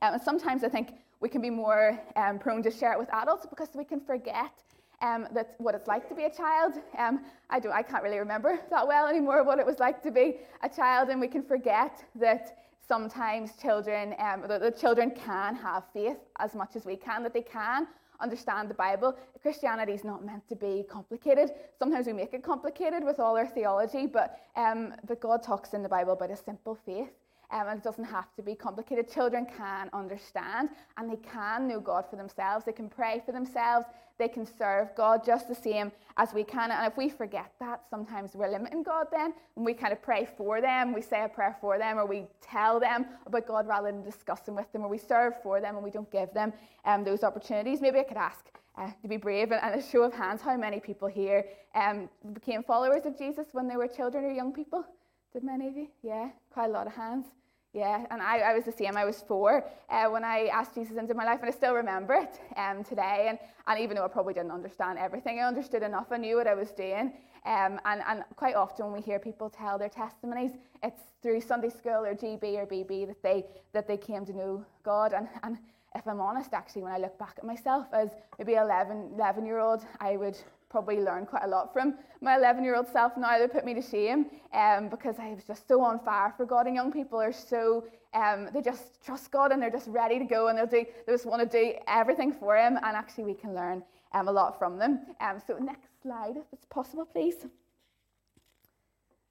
Um, 0.01 0.15
and 0.15 0.23
sometimes 0.23 0.65
I 0.65 0.71
think 0.71 0.95
we 1.21 1.29
can 1.29 1.43
be 1.43 1.51
more 1.51 2.01
um, 2.17 2.39
prone 2.39 2.63
to 2.63 2.71
share 2.71 2.95
it 2.95 2.99
with 2.99 3.13
adults 3.13 3.45
because 3.45 3.69
we 3.75 3.85
can 3.85 4.01
forget 4.01 4.53
um, 5.01 5.29
that's 5.33 5.55
what 5.59 5.75
it's 5.75 5.87
like 5.87 6.09
to 6.09 6.15
be 6.15 6.25
a 6.25 6.31
child. 6.31 6.75
Um, 6.99 7.21
I, 7.51 7.61
don't, 7.61 7.73
I 7.73 7.83
can't 7.83 8.03
really 8.03 8.19
remember 8.19 8.59
that 8.71 8.87
well 8.87 9.07
anymore 9.07 9.45
what 9.45 9.59
it 9.59 9.67
was 9.67 9.79
like 9.79 10.03
to 10.03 10.11
be 10.11 10.37
a 10.63 10.69
child, 10.69 11.09
and 11.09 11.21
we 11.21 11.29
can 11.29 11.43
forget 11.43 12.05
that 12.17 12.59
sometimes 12.87 13.53
children, 13.61 14.15
um, 14.19 14.45
that 14.49 14.61
the 14.61 14.71
children 14.71 15.11
can 15.11 15.55
have 15.55 15.85
faith 15.93 16.17
as 16.39 16.55
much 16.55 16.75
as 16.75 16.85
we 16.85 16.97
can, 16.97 17.23
that 17.23 17.35
they 17.35 17.43
can 17.43 17.87
understand 18.21 18.69
the 18.69 18.75
Bible. 18.75 19.17
Christianity 19.43 19.93
is 19.93 20.05
not 20.05 20.25
meant 20.25 20.49
to 20.49 20.57
be 20.57 20.85
complicated. 20.89 21.51
Sometimes 21.79 22.07
we 22.07 22.13
make 22.13 22.35
it 22.35 22.43
complicated 22.43 23.05
with 23.05 23.21
all 23.21 23.37
our 23.37 23.47
theology, 23.47 24.07
but, 24.07 24.41
um, 24.57 24.95
but 25.07 25.21
God 25.21 25.43
talks 25.43 25.75
in 25.75 25.83
the 25.83 25.89
Bible 25.89 26.15
about 26.15 26.31
a 26.31 26.37
simple 26.37 26.75
faith. 26.75 27.11
Um, 27.51 27.69
and 27.69 27.79
it 27.79 27.85
doesn't 27.85 28.05
have 28.05 28.35
to 28.37 28.43
be 28.43 28.55
complicated. 28.55 29.11
Children 29.11 29.47
can 29.57 29.89
understand 29.93 30.69
and 30.97 31.11
they 31.11 31.17
can 31.17 31.67
know 31.67 31.81
God 31.81 32.05
for 32.11 32.17
themselves. 32.17 32.65
They 32.67 32.73
can 32.73 32.89
pray 32.89 33.23
for 33.25 33.33
themselves. 33.33 33.87
They 34.19 34.29
can 34.29 34.45
serve 34.45 34.95
God 34.97 35.25
just 35.25 35.49
the 35.49 35.55
same 35.55 35.93
as 36.17 36.35
we 36.35 36.43
can. 36.43 36.73
And 36.73 36.87
if 36.91 36.99
we 36.99 37.09
forget 37.09 37.53
that, 37.61 37.83
sometimes 37.89 38.35
we're 38.35 38.51
limiting 38.51 38.83
God 38.83 39.07
then. 39.13 39.33
When 39.55 39.65
we 39.65 39.75
kind 39.75 39.93
of 39.93 40.03
pray 40.03 40.29
for 40.37 40.61
them, 40.61 40.93
we 40.93 41.01
say 41.01 41.25
a 41.25 41.29
prayer 41.29 41.57
for 41.61 41.79
them, 41.79 41.99
or 41.99 42.05
we 42.05 42.27
tell 42.43 42.81
them 42.81 43.07
about 43.27 43.47
God 43.47 43.69
rather 43.69 43.91
than 43.93 44.03
discussing 44.03 44.57
with 44.57 44.71
them, 44.73 44.83
or 44.83 44.89
we 44.89 44.99
serve 44.99 45.35
for 45.43 45.61
them 45.61 45.77
and 45.77 45.85
we 45.85 45.91
don't 45.91 46.11
give 46.11 46.35
them 46.35 46.53
um, 46.85 47.05
those 47.05 47.23
opportunities. 47.23 47.81
Maybe 47.81 48.01
I 48.01 48.03
could 48.03 48.17
ask 48.17 48.51
uh, 48.77 48.91
to 49.03 49.09
be 49.09 49.17
brave 49.17 49.53
and, 49.53 49.63
and, 49.63 49.81
a 49.81 49.83
show 49.83 50.03
of 50.03 50.13
hands 50.13 50.41
how 50.43 50.57
many 50.57 50.81
people 50.81 51.09
here 51.09 51.45
um, 51.75 52.09
became 52.33 52.63
followers 52.63 53.07
of 53.07 53.17
Jesus 53.17 53.47
when 53.53 53.69
they 53.69 53.77
were 53.77 53.89
children 53.89 54.25
or 54.25 54.31
young 54.31 54.53
people? 54.53 54.85
Did 55.33 55.45
many 55.45 55.69
of 55.69 55.77
you? 55.77 55.89
Yeah, 56.03 56.31
quite 56.51 56.67
a 56.67 56.73
lot 56.73 56.87
of 56.87 56.95
hands. 56.95 57.27
Yeah, 57.75 58.07
and 58.11 58.23
I, 58.23 58.39
I 58.39 58.55
was 58.55 58.65
the 58.65 58.73
same. 58.73 58.97
I 58.97 59.05
was 59.05 59.23
four 59.29 59.63
uh, 59.91 60.07
when 60.07 60.25
I 60.25 60.47
asked 60.47 60.75
Jesus 60.75 60.97
into 60.97 61.13
my 61.13 61.25
life, 61.25 61.41
and 61.41 61.49
I 61.49 61.53
still 61.53 61.75
remember 61.75 62.15
it 62.15 62.41
um, 62.57 62.83
today. 62.83 63.27
And, 63.29 63.39
and 63.67 63.79
even 63.79 63.97
though 63.97 64.05
I 64.05 64.09
probably 64.09 64.33
didn't 64.33 64.53
understand 64.53 64.99
everything, 64.99 65.39
I 65.39 65.43
understood 65.43 65.83
enough. 65.83 66.07
I 66.11 66.17
knew 66.17 66.37
what 66.37 66.47
I 66.47 66.55
was 66.55 66.71
doing. 66.71 67.13
Um, 67.45 67.79
and, 67.85 68.03
and 68.09 68.25
quite 68.37 68.55
often 68.55 68.87
when 68.87 68.95
we 68.95 69.01
hear 69.03 69.19
people 69.19 69.51
tell 69.51 69.79
their 69.79 69.91
testimonies, 69.91 70.53
it's 70.83 71.03
through 71.23 71.43
Sunday 71.43 71.69
school 71.69 72.07
or 72.07 72.15
GB 72.15 72.43
or 72.57 72.67
BB 72.67 73.07
that 73.07 73.23
they, 73.23 73.45
that 73.75 73.87
they 73.87 73.99
came 73.99 74.25
to 74.25 74.33
know 74.33 74.65
God. 74.83 75.13
And, 75.13 75.29
and 75.43 75.59
if 75.95 76.07
I'm 76.09 76.21
honest, 76.21 76.55
actually, 76.55 76.83
when 76.83 76.93
I 76.93 76.99
look 76.99 77.19
back 77.19 77.35
at 77.37 77.45
myself 77.45 77.87
as 77.93 78.11
maybe 78.39 78.55
11, 78.55 79.11
11 79.15 79.45
year 79.45 79.59
old, 79.59 79.85
I 80.01 80.17
would 80.17 80.39
probably 80.71 81.01
learned 81.01 81.29
quite 81.29 81.45
a 81.45 81.49
lot 81.49 81.73
from 81.73 81.95
my 82.21 82.37
11 82.37 82.65
year 82.65 82.77
old 82.77 82.89
self 82.89 83.17
now 83.17 83.39
that 83.39 83.53
put 83.53 83.65
me 83.65 83.75
to 83.75 83.83
shame 83.83 84.27
um, 84.53 84.89
because 84.89 85.19
I 85.19 85.31
was 85.33 85.45
just 85.45 85.67
so 85.69 85.81
on 85.83 85.99
fire 86.01 86.33
for 86.37 86.45
God. 86.45 86.67
And 86.67 86.75
young 86.75 86.93
people 86.93 87.21
are 87.21 87.33
so, 87.33 87.85
um, 88.15 88.49
they 88.53 88.61
just 88.61 89.05
trust 89.05 89.31
God 89.31 89.53
and 89.53 89.63
they're 89.63 89.71
just 89.71 89.89
ready 89.89 90.19
to 90.19 90.25
go 90.25 90.49
and 90.49 90.59
they'll 90.59 90.67
do, 90.67 90.85
they 91.07 91.13
just 91.13 91.27
want 91.27 91.49
to 91.51 91.59
do 91.59 91.75
everything 91.87 92.33
for 92.33 92.57
Him. 92.57 92.77
And 92.77 92.97
actually, 92.97 93.25
we 93.25 93.35
can 93.35 93.55
learn 93.55 93.83
um, 94.13 94.29
a 94.29 94.33
lot 94.33 94.59
from 94.59 94.79
them. 94.79 95.01
Um, 95.21 95.41
so, 95.45 95.57
next 95.59 95.89
slide, 96.03 96.37
if 96.37 96.45
it's 96.53 96.67
possible, 96.67 97.05
please. 97.05 97.47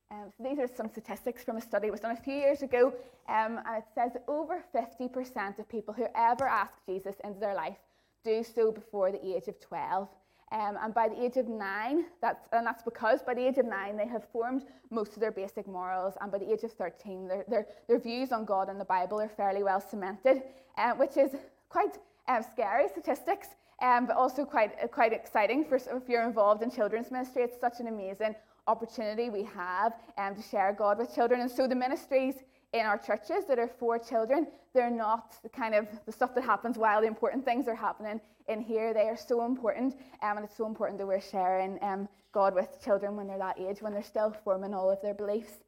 Um, 0.09 0.31
so 0.37 0.43
these 0.43 0.57
are 0.57 0.67
some 0.73 0.87
statistics 0.89 1.43
from 1.43 1.57
a 1.57 1.61
study 1.61 1.87
that 1.87 1.91
was 1.91 1.99
done 1.99 2.11
a 2.11 2.21
few 2.21 2.33
years 2.33 2.61
ago, 2.61 2.93
um, 3.27 3.59
and 3.65 3.77
it 3.79 3.83
says 3.93 4.13
over 4.29 4.63
50% 4.73 5.59
of 5.59 5.67
people 5.67 5.93
who 5.93 6.07
ever 6.15 6.47
ask 6.47 6.71
Jesus 6.87 7.15
into 7.25 7.41
their 7.41 7.53
life 7.53 7.75
do 8.23 8.41
so 8.43 8.71
before 8.71 9.11
the 9.11 9.35
age 9.35 9.49
of 9.49 9.59
12. 9.59 10.07
Um, 10.51 10.77
and 10.81 10.93
by 10.93 11.09
the 11.09 11.21
age 11.21 11.35
of 11.35 11.47
nine, 11.47 12.05
that's, 12.21 12.47
and 12.53 12.65
that's 12.65 12.81
because 12.81 13.21
by 13.21 13.33
the 13.33 13.45
age 13.45 13.57
of 13.57 13.65
nine, 13.65 13.97
they 13.97 14.07
have 14.07 14.23
formed 14.31 14.63
most 14.89 15.13
of 15.13 15.19
their 15.19 15.31
basic 15.31 15.67
morals. 15.67 16.13
And 16.21 16.31
by 16.31 16.37
the 16.37 16.51
age 16.51 16.63
of 16.63 16.71
13, 16.71 17.27
their, 17.27 17.43
their, 17.49 17.67
their 17.87 17.99
views 17.99 18.31
on 18.31 18.45
God 18.45 18.69
and 18.69 18.79
the 18.79 18.85
Bible 18.85 19.19
are 19.19 19.27
fairly 19.27 19.63
well 19.63 19.81
cemented, 19.81 20.43
uh, 20.77 20.93
which 20.93 21.17
is 21.17 21.31
quite 21.67 21.97
um, 22.29 22.43
scary 22.49 22.87
statistics, 22.87 23.49
um, 23.81 24.05
but 24.05 24.15
also 24.15 24.45
quite, 24.45 24.71
uh, 24.81 24.87
quite 24.87 25.11
exciting 25.11 25.65
for 25.65 25.75
if 25.75 26.07
you're 26.07 26.23
involved 26.23 26.63
in 26.63 26.71
children's 26.71 27.11
ministry. 27.11 27.43
It's 27.43 27.59
such 27.59 27.81
an 27.81 27.87
amazing 27.87 28.35
opportunity 28.67 29.29
we 29.29 29.43
have 29.43 29.93
um, 30.17 30.35
to 30.35 30.41
share 30.41 30.73
God 30.77 30.97
with 30.97 31.13
children. 31.13 31.41
And 31.41 31.51
so 31.51 31.67
the 31.67 31.75
ministries 31.75 32.35
in 32.73 32.85
our 32.85 32.97
churches 32.97 33.45
that 33.47 33.59
are 33.59 33.69
for 33.79 33.97
children, 33.97 34.47
they're 34.73 34.91
not 34.91 35.35
the 35.41 35.49
kind 35.49 35.73
of 35.73 35.87
the 36.05 36.11
stuff 36.11 36.35
that 36.35 36.43
happens 36.43 36.77
while 36.77 37.01
the 37.01 37.07
important 37.07 37.45
things 37.45 37.67
are 37.67 37.75
happening 37.75 38.19
in 38.47 38.61
here. 38.61 38.93
They 38.93 39.07
are 39.07 39.17
so 39.17 39.45
important, 39.45 39.95
um, 40.21 40.37
and 40.37 40.45
it's 40.45 40.57
so 40.57 40.65
important 40.65 40.99
that 40.99 41.07
we're 41.07 41.21
sharing 41.21 41.79
um, 41.81 42.07
God 42.31 42.53
with 42.53 42.81
children 42.83 43.15
when 43.15 43.27
they're 43.27 43.37
that 43.37 43.59
age, 43.59 43.81
when 43.81 43.93
they're 43.93 44.03
still 44.03 44.35
forming 44.43 44.73
all 44.73 44.91
of 44.91 45.01
their 45.01 45.13
beliefs. 45.13 45.63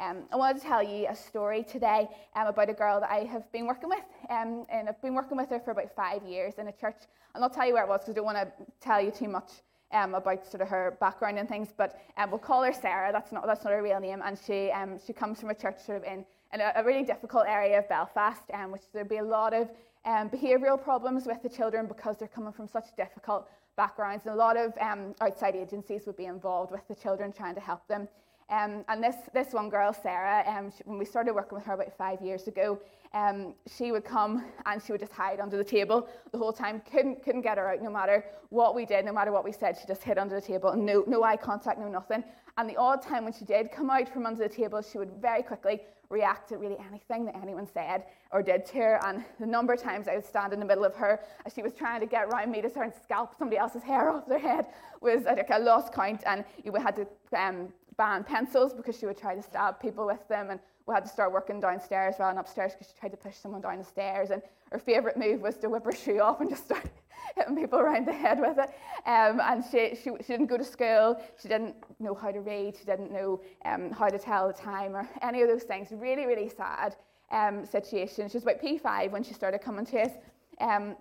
Um, 0.00 0.24
I 0.32 0.36
wanted 0.36 0.62
to 0.62 0.66
tell 0.66 0.82
you 0.82 1.06
a 1.08 1.14
story 1.14 1.62
today 1.62 2.08
um, 2.34 2.46
about 2.46 2.70
a 2.70 2.72
girl 2.72 3.00
that 3.00 3.10
I 3.10 3.24
have 3.24 3.50
been 3.52 3.66
working 3.66 3.90
with, 3.90 4.04
um, 4.30 4.64
and 4.70 4.88
I've 4.88 5.00
been 5.02 5.14
working 5.14 5.36
with 5.36 5.50
her 5.50 5.60
for 5.60 5.72
about 5.72 5.94
five 5.94 6.22
years 6.24 6.54
in 6.58 6.68
a 6.68 6.72
church. 6.72 6.96
And 7.34 7.44
I'll 7.44 7.50
tell 7.50 7.66
you 7.66 7.74
where 7.74 7.84
it 7.84 7.88
was 7.88 8.00
because 8.00 8.14
I 8.14 8.16
don't 8.16 8.24
want 8.24 8.38
to 8.38 8.50
tell 8.80 9.00
you 9.00 9.10
too 9.10 9.28
much 9.28 9.50
um, 9.92 10.14
about 10.14 10.46
sort 10.46 10.62
of 10.62 10.68
her 10.68 10.96
background 11.00 11.38
and 11.38 11.48
things. 11.48 11.68
But 11.76 12.00
um, 12.16 12.30
we'll 12.30 12.38
call 12.38 12.62
her 12.62 12.72
Sarah. 12.72 13.12
That's 13.12 13.30
not 13.30 13.46
that's 13.46 13.62
not 13.62 13.72
her 13.72 13.82
real 13.82 14.00
name, 14.00 14.22
and 14.24 14.38
she 14.46 14.70
um, 14.70 14.98
she 15.06 15.12
comes 15.12 15.38
from 15.38 15.50
a 15.50 15.54
church 15.54 15.80
sort 15.84 15.98
of 15.98 16.04
in, 16.04 16.24
in 16.52 16.60
a, 16.60 16.72
a 16.76 16.84
really 16.84 17.04
difficult 17.04 17.44
area 17.46 17.78
of 17.78 17.88
Belfast, 17.88 18.42
um, 18.52 18.72
which 18.72 18.82
there'd 18.92 19.08
be 19.08 19.18
a 19.18 19.24
lot 19.24 19.54
of 19.54 19.68
um, 20.04 20.30
behavioural 20.30 20.82
problems 20.82 21.26
with 21.26 21.42
the 21.42 21.48
children 21.48 21.86
because 21.86 22.16
they're 22.16 22.28
coming 22.28 22.52
from 22.52 22.66
such 22.66 22.86
difficult 22.96 23.48
backgrounds. 23.76 24.26
And 24.26 24.34
a 24.34 24.38
lot 24.38 24.56
of 24.56 24.72
um, 24.80 25.14
outside 25.20 25.54
agencies 25.54 26.02
would 26.06 26.16
be 26.16 26.26
involved 26.26 26.72
with 26.72 26.86
the 26.88 26.94
children 26.94 27.32
trying 27.32 27.54
to 27.54 27.60
help 27.60 27.86
them. 27.88 28.08
Um, 28.50 28.84
and 28.88 29.02
this, 29.02 29.16
this 29.32 29.52
one 29.52 29.70
girl, 29.70 29.92
Sarah, 29.92 30.44
um, 30.46 30.72
she, 30.76 30.82
when 30.84 30.98
we 30.98 31.04
started 31.04 31.34
working 31.34 31.56
with 31.56 31.64
her 31.66 31.74
about 31.74 31.96
five 31.96 32.20
years 32.20 32.48
ago, 32.48 32.80
um, 33.14 33.54
she 33.76 33.92
would 33.92 34.04
come 34.04 34.44
and 34.66 34.82
she 34.82 34.92
would 34.92 35.00
just 35.00 35.12
hide 35.12 35.40
under 35.40 35.56
the 35.56 35.64
table 35.64 36.08
the 36.32 36.38
whole 36.38 36.52
time. 36.52 36.82
Couldn't, 36.90 37.22
couldn't 37.22 37.42
get 37.42 37.58
her 37.58 37.70
out 37.70 37.82
no 37.82 37.90
matter 37.90 38.24
what 38.50 38.74
we 38.74 38.84
did, 38.84 39.04
no 39.04 39.12
matter 39.12 39.30
what 39.30 39.44
we 39.44 39.52
said. 39.52 39.76
She 39.80 39.86
just 39.86 40.02
hid 40.02 40.18
under 40.18 40.34
the 40.34 40.40
table, 40.40 40.74
no, 40.74 41.04
no 41.06 41.22
eye 41.22 41.36
contact, 41.36 41.78
no 41.78 41.88
nothing. 41.88 42.24
And 42.58 42.68
the 42.68 42.76
odd 42.76 43.02
time 43.02 43.24
when 43.24 43.32
she 43.32 43.44
did 43.44 43.70
come 43.70 43.88
out 43.88 44.08
from 44.08 44.26
under 44.26 44.42
the 44.42 44.54
table, 44.54 44.82
she 44.82 44.98
would 44.98 45.12
very 45.20 45.42
quickly 45.42 45.80
react 46.08 46.48
to 46.48 46.58
really 46.58 46.76
anything 46.88 47.24
that 47.24 47.36
anyone 47.40 47.68
said 47.72 48.04
or 48.32 48.42
did 48.42 48.66
to 48.66 48.76
her. 48.78 49.06
And 49.06 49.24
the 49.38 49.46
number 49.46 49.72
of 49.72 49.80
times 49.80 50.08
I 50.08 50.16
would 50.16 50.26
stand 50.26 50.52
in 50.52 50.58
the 50.58 50.66
middle 50.66 50.84
of 50.84 50.94
her 50.96 51.20
as 51.46 51.54
she 51.54 51.62
was 51.62 51.72
trying 51.72 52.00
to 52.00 52.06
get 52.06 52.24
around 52.24 52.50
me 52.50 52.60
to 52.62 52.68
start 52.68 52.86
and 52.86 53.02
scalp 53.02 53.34
somebody 53.38 53.58
else's 53.58 53.84
hair 53.84 54.10
off 54.10 54.26
their 54.26 54.40
head 54.40 54.66
was 55.00 55.22
like 55.24 55.50
a 55.50 55.58
lost 55.58 55.92
count. 55.92 56.22
And 56.26 56.44
you 56.64 56.74
had 56.74 56.96
to 56.96 57.06
um, 57.38 57.68
ban 58.00 58.24
pencils 58.24 58.72
because 58.72 58.98
she 58.98 59.04
would 59.04 59.18
try 59.18 59.34
to 59.34 59.42
stab 59.42 59.78
people 59.78 60.06
with 60.06 60.26
them. 60.26 60.48
And 60.48 60.58
we 60.86 60.94
had 60.94 61.04
to 61.04 61.10
start 61.10 61.32
working 61.32 61.60
downstairs 61.60 62.14
rather 62.18 62.32
than 62.32 62.40
upstairs 62.40 62.72
because 62.72 62.88
she 62.88 62.98
tried 62.98 63.10
to 63.10 63.18
push 63.18 63.36
someone 63.36 63.60
down 63.60 63.76
the 63.76 63.84
stairs. 63.84 64.30
And 64.30 64.40
her 64.72 64.78
favourite 64.78 65.18
move 65.18 65.42
was 65.42 65.58
to 65.58 65.68
whip 65.68 65.84
her 65.84 65.92
shoe 65.92 66.18
off 66.18 66.40
and 66.40 66.48
just 66.48 66.64
start 66.64 66.86
hitting 67.36 67.54
people 67.54 67.78
around 67.78 68.06
the 68.06 68.12
head 68.14 68.40
with 68.40 68.56
it. 68.56 68.70
Um, 69.04 69.38
and 69.42 69.62
she, 69.70 69.94
she, 69.96 70.10
she 70.24 70.32
didn't 70.32 70.46
go 70.46 70.56
to 70.56 70.64
school. 70.64 71.20
She 71.42 71.48
didn't 71.48 71.76
know 71.98 72.14
how 72.14 72.30
to 72.30 72.40
read. 72.40 72.74
She 72.78 72.86
didn't 72.86 73.12
know 73.12 73.42
um, 73.66 73.90
how 73.90 74.08
to 74.08 74.18
tell 74.18 74.46
the 74.46 74.54
time 74.54 74.96
or 74.96 75.06
any 75.20 75.42
of 75.42 75.48
those 75.48 75.64
things. 75.64 75.88
Really, 75.92 76.24
really 76.24 76.48
sad 76.48 76.96
um, 77.30 77.66
situation. 77.66 78.30
She 78.30 78.38
was 78.38 78.44
about 78.44 78.62
P5 78.62 79.10
when 79.10 79.22
she 79.22 79.34
started 79.34 79.60
coming 79.60 79.84
to 79.84 80.00
us. 80.00 80.12
Um, 80.58 80.96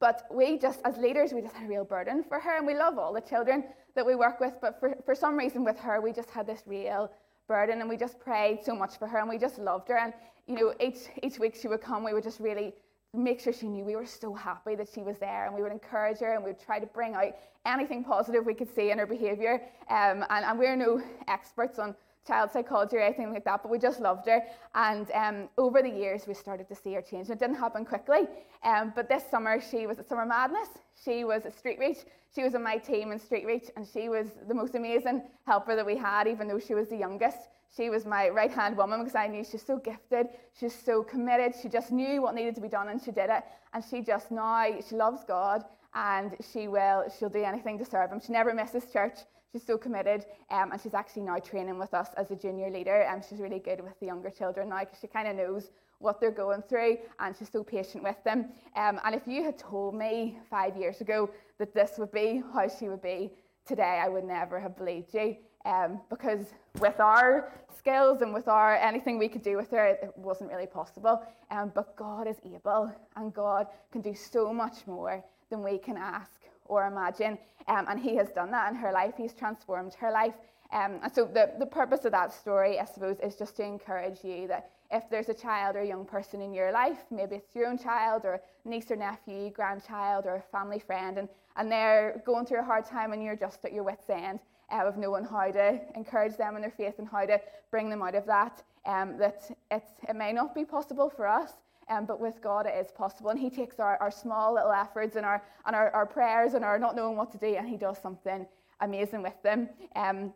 but 0.00 0.26
we 0.32 0.58
just, 0.58 0.80
as 0.84 0.96
leaders, 0.98 1.32
we 1.32 1.42
just 1.42 1.54
had 1.54 1.66
a 1.66 1.68
real 1.68 1.84
burden 1.84 2.24
for 2.24 2.40
her. 2.40 2.56
And 2.58 2.66
we 2.66 2.74
love 2.74 2.98
all 2.98 3.12
the 3.12 3.20
children 3.20 3.62
that 3.94 4.04
we 4.04 4.14
work 4.14 4.40
with, 4.40 4.54
but 4.60 4.78
for, 4.80 4.96
for 5.04 5.14
some 5.14 5.36
reason 5.36 5.64
with 5.64 5.78
her, 5.78 6.00
we 6.00 6.12
just 6.12 6.30
had 6.30 6.46
this 6.46 6.62
real 6.66 7.10
burden 7.46 7.80
and 7.80 7.88
we 7.88 7.96
just 7.96 8.18
prayed 8.18 8.58
so 8.64 8.74
much 8.74 8.98
for 8.98 9.06
her 9.06 9.18
and 9.18 9.28
we 9.28 9.38
just 9.38 9.58
loved 9.58 9.88
her. 9.88 9.98
And, 9.98 10.12
you 10.46 10.56
know, 10.56 10.74
each, 10.80 11.08
each 11.22 11.38
week 11.38 11.54
she 11.54 11.68
would 11.68 11.80
come, 11.80 12.04
we 12.04 12.12
would 12.12 12.24
just 12.24 12.40
really 12.40 12.74
make 13.12 13.40
sure 13.40 13.52
she 13.52 13.68
knew 13.68 13.84
we 13.84 13.94
were 13.94 14.06
so 14.06 14.34
happy 14.34 14.74
that 14.74 14.88
she 14.92 15.02
was 15.02 15.18
there 15.18 15.46
and 15.46 15.54
we 15.54 15.62
would 15.62 15.72
encourage 15.72 16.18
her 16.18 16.34
and 16.34 16.42
we 16.42 16.50
would 16.50 16.60
try 16.60 16.80
to 16.80 16.86
bring 16.86 17.14
out 17.14 17.36
anything 17.64 18.02
positive 18.02 18.44
we 18.44 18.54
could 18.54 18.74
see 18.74 18.90
in 18.90 18.98
her 18.98 19.06
behaviour. 19.06 19.62
Um, 19.88 20.24
and, 20.30 20.44
and 20.44 20.58
we're 20.58 20.76
no 20.76 21.00
experts 21.28 21.78
on 21.78 21.94
child 22.26 22.50
psychology 22.50 22.96
or 22.96 23.00
anything 23.00 23.32
like 23.32 23.44
that, 23.44 23.62
but 23.62 23.70
we 23.70 23.78
just 23.78 24.00
loved 24.00 24.26
her. 24.26 24.42
And 24.74 25.10
um, 25.12 25.48
over 25.58 25.82
the 25.82 25.90
years, 25.90 26.26
we 26.26 26.34
started 26.34 26.68
to 26.68 26.74
see 26.74 26.94
her 26.94 27.02
change. 27.02 27.30
It 27.30 27.38
didn't 27.38 27.56
happen 27.56 27.84
quickly, 27.84 28.26
um, 28.62 28.92
but 28.94 29.08
this 29.08 29.24
summer, 29.30 29.60
she 29.60 29.86
was 29.86 29.98
at 29.98 30.08
Summer 30.08 30.26
Madness. 30.26 30.68
She 31.04 31.24
was 31.24 31.44
at 31.44 31.56
Street 31.56 31.78
Reach. 31.78 31.98
She 32.34 32.42
was 32.42 32.54
on 32.54 32.62
my 32.62 32.78
team 32.78 33.12
in 33.12 33.18
Street 33.18 33.46
Reach, 33.46 33.70
and 33.76 33.86
she 33.86 34.08
was 34.08 34.28
the 34.48 34.54
most 34.54 34.74
amazing 34.74 35.22
helper 35.46 35.76
that 35.76 35.86
we 35.86 35.96
had, 35.96 36.26
even 36.26 36.48
though 36.48 36.58
she 36.58 36.74
was 36.74 36.88
the 36.88 36.96
youngest. 36.96 37.48
She 37.76 37.90
was 37.90 38.06
my 38.06 38.28
right 38.28 38.52
hand 38.52 38.76
woman 38.76 39.00
because 39.00 39.16
I 39.16 39.26
knew 39.26 39.42
she's 39.42 39.64
so 39.64 39.78
gifted, 39.78 40.28
she's 40.58 40.74
so 40.74 41.02
committed, 41.02 41.54
she 41.60 41.68
just 41.68 41.90
knew 41.90 42.22
what 42.22 42.34
needed 42.34 42.54
to 42.54 42.60
be 42.60 42.68
done 42.68 42.88
and 42.88 43.02
she 43.02 43.10
did 43.10 43.30
it. 43.30 43.42
And 43.72 43.82
she 43.84 44.00
just 44.00 44.30
now, 44.30 44.66
she 44.88 44.94
loves 44.94 45.24
God 45.24 45.64
and 45.92 46.36
she 46.52 46.68
will, 46.68 47.04
she'll 47.18 47.28
do 47.28 47.42
anything 47.42 47.78
to 47.78 47.84
serve 47.84 48.12
him. 48.12 48.20
She 48.24 48.32
never 48.32 48.54
misses 48.54 48.84
church. 48.92 49.18
She's 49.54 49.62
so 49.64 49.78
committed, 49.78 50.26
um, 50.50 50.72
and 50.72 50.80
she's 50.80 50.94
actually 50.94 51.22
now 51.22 51.38
training 51.38 51.78
with 51.78 51.94
us 51.94 52.08
as 52.16 52.32
a 52.32 52.34
junior 52.34 52.70
leader. 52.70 53.02
And 53.02 53.22
um, 53.22 53.28
she's 53.28 53.38
really 53.38 53.60
good 53.60 53.80
with 53.80 53.96
the 54.00 54.06
younger 54.06 54.28
children 54.28 54.70
now 54.70 54.80
because 54.80 54.98
she 55.00 55.06
kind 55.06 55.28
of 55.28 55.36
knows 55.36 55.70
what 56.00 56.20
they're 56.20 56.32
going 56.32 56.62
through, 56.62 56.98
and 57.20 57.36
she's 57.36 57.50
so 57.50 57.62
patient 57.62 58.02
with 58.02 58.16
them. 58.24 58.46
Um, 58.74 59.00
and 59.04 59.14
if 59.14 59.28
you 59.28 59.44
had 59.44 59.56
told 59.56 59.94
me 59.94 60.38
five 60.50 60.76
years 60.76 61.00
ago 61.00 61.30
that 61.58 61.72
this 61.72 61.92
would 61.98 62.10
be 62.10 62.42
how 62.52 62.66
she 62.66 62.88
would 62.88 63.00
be 63.00 63.30
today, 63.64 64.02
I 64.04 64.08
would 64.08 64.24
never 64.24 64.58
have 64.58 64.76
believed 64.76 65.14
you. 65.14 65.36
Um, 65.64 66.00
because 66.10 66.46
with 66.80 66.98
our 66.98 67.52
skills 67.78 68.22
and 68.22 68.34
with 68.34 68.48
our 68.48 68.74
anything 68.74 69.18
we 69.18 69.28
could 69.28 69.42
do 69.42 69.56
with 69.56 69.70
her, 69.70 69.86
it 69.86 70.12
wasn't 70.16 70.50
really 70.50 70.66
possible. 70.66 71.22
Um, 71.52 71.70
but 71.72 71.94
God 71.94 72.26
is 72.26 72.38
able, 72.44 72.92
and 73.14 73.32
God 73.32 73.68
can 73.92 74.00
do 74.00 74.16
so 74.16 74.52
much 74.52 74.84
more 74.88 75.24
than 75.48 75.62
we 75.62 75.78
can 75.78 75.96
ask 75.96 76.40
or 76.64 76.86
imagine. 76.86 77.38
Um, 77.68 77.86
and 77.88 77.98
He 78.00 78.16
has 78.16 78.30
done 78.30 78.50
that 78.50 78.70
in 78.70 78.76
her 78.76 78.92
life. 78.92 79.14
He's 79.16 79.34
transformed 79.34 79.94
her 79.94 80.10
life. 80.10 80.34
Um, 80.72 80.98
and 81.02 81.12
so 81.14 81.24
the, 81.24 81.52
the 81.58 81.66
purpose 81.66 82.04
of 82.04 82.12
that 82.12 82.32
story, 82.32 82.80
I 82.80 82.84
suppose, 82.84 83.18
is 83.20 83.36
just 83.36 83.56
to 83.56 83.64
encourage 83.64 84.24
you 84.24 84.48
that 84.48 84.70
if 84.90 85.08
there's 85.10 85.28
a 85.28 85.34
child 85.34 85.76
or 85.76 85.80
a 85.80 85.86
young 85.86 86.04
person 86.04 86.40
in 86.40 86.52
your 86.52 86.72
life, 86.72 86.98
maybe 87.10 87.36
it's 87.36 87.54
your 87.54 87.66
own 87.66 87.78
child 87.78 88.24
or 88.24 88.40
niece 88.64 88.90
or 88.90 88.96
nephew, 88.96 89.50
grandchild 89.50 90.26
or 90.26 90.36
a 90.36 90.42
family 90.56 90.78
friend, 90.78 91.18
and, 91.18 91.28
and 91.56 91.70
they're 91.70 92.22
going 92.24 92.46
through 92.46 92.60
a 92.60 92.64
hard 92.64 92.84
time 92.84 93.12
and 93.12 93.22
you're 93.22 93.36
just 93.36 93.64
at 93.64 93.72
your 93.72 93.84
wits' 93.84 94.10
end 94.10 94.40
uh, 94.72 94.84
of 94.84 94.96
knowing 94.96 95.24
how 95.24 95.50
to 95.50 95.80
encourage 95.94 96.36
them 96.36 96.56
in 96.56 96.62
their 96.62 96.70
faith 96.70 96.94
and 96.98 97.08
how 97.08 97.24
to 97.24 97.40
bring 97.70 97.88
them 97.90 98.02
out 98.02 98.14
of 98.14 98.26
that, 98.26 98.62
um, 98.86 99.16
that 99.18 99.50
it's, 99.70 99.90
it 100.08 100.16
may 100.16 100.32
not 100.32 100.54
be 100.54 100.64
possible 100.64 101.10
for 101.10 101.26
us, 101.26 101.52
um, 101.88 102.06
but 102.06 102.20
with 102.20 102.40
God, 102.42 102.66
it 102.66 102.74
is 102.74 102.90
possible. 102.90 103.30
And 103.30 103.38
He 103.38 103.50
takes 103.50 103.78
our, 103.78 103.96
our 104.00 104.10
small 104.10 104.54
little 104.54 104.72
efforts 104.72 105.16
and, 105.16 105.24
our, 105.24 105.42
and 105.66 105.74
our, 105.74 105.90
our 105.90 106.06
prayers 106.06 106.54
and 106.54 106.64
our 106.64 106.78
not 106.78 106.96
knowing 106.96 107.16
what 107.16 107.30
to 107.32 107.38
do, 107.38 107.54
and 107.56 107.68
He 107.68 107.76
does 107.76 107.98
something 107.98 108.46
amazing 108.80 109.22
with 109.22 109.40
them. 109.42 109.68
Um, 109.96 110.32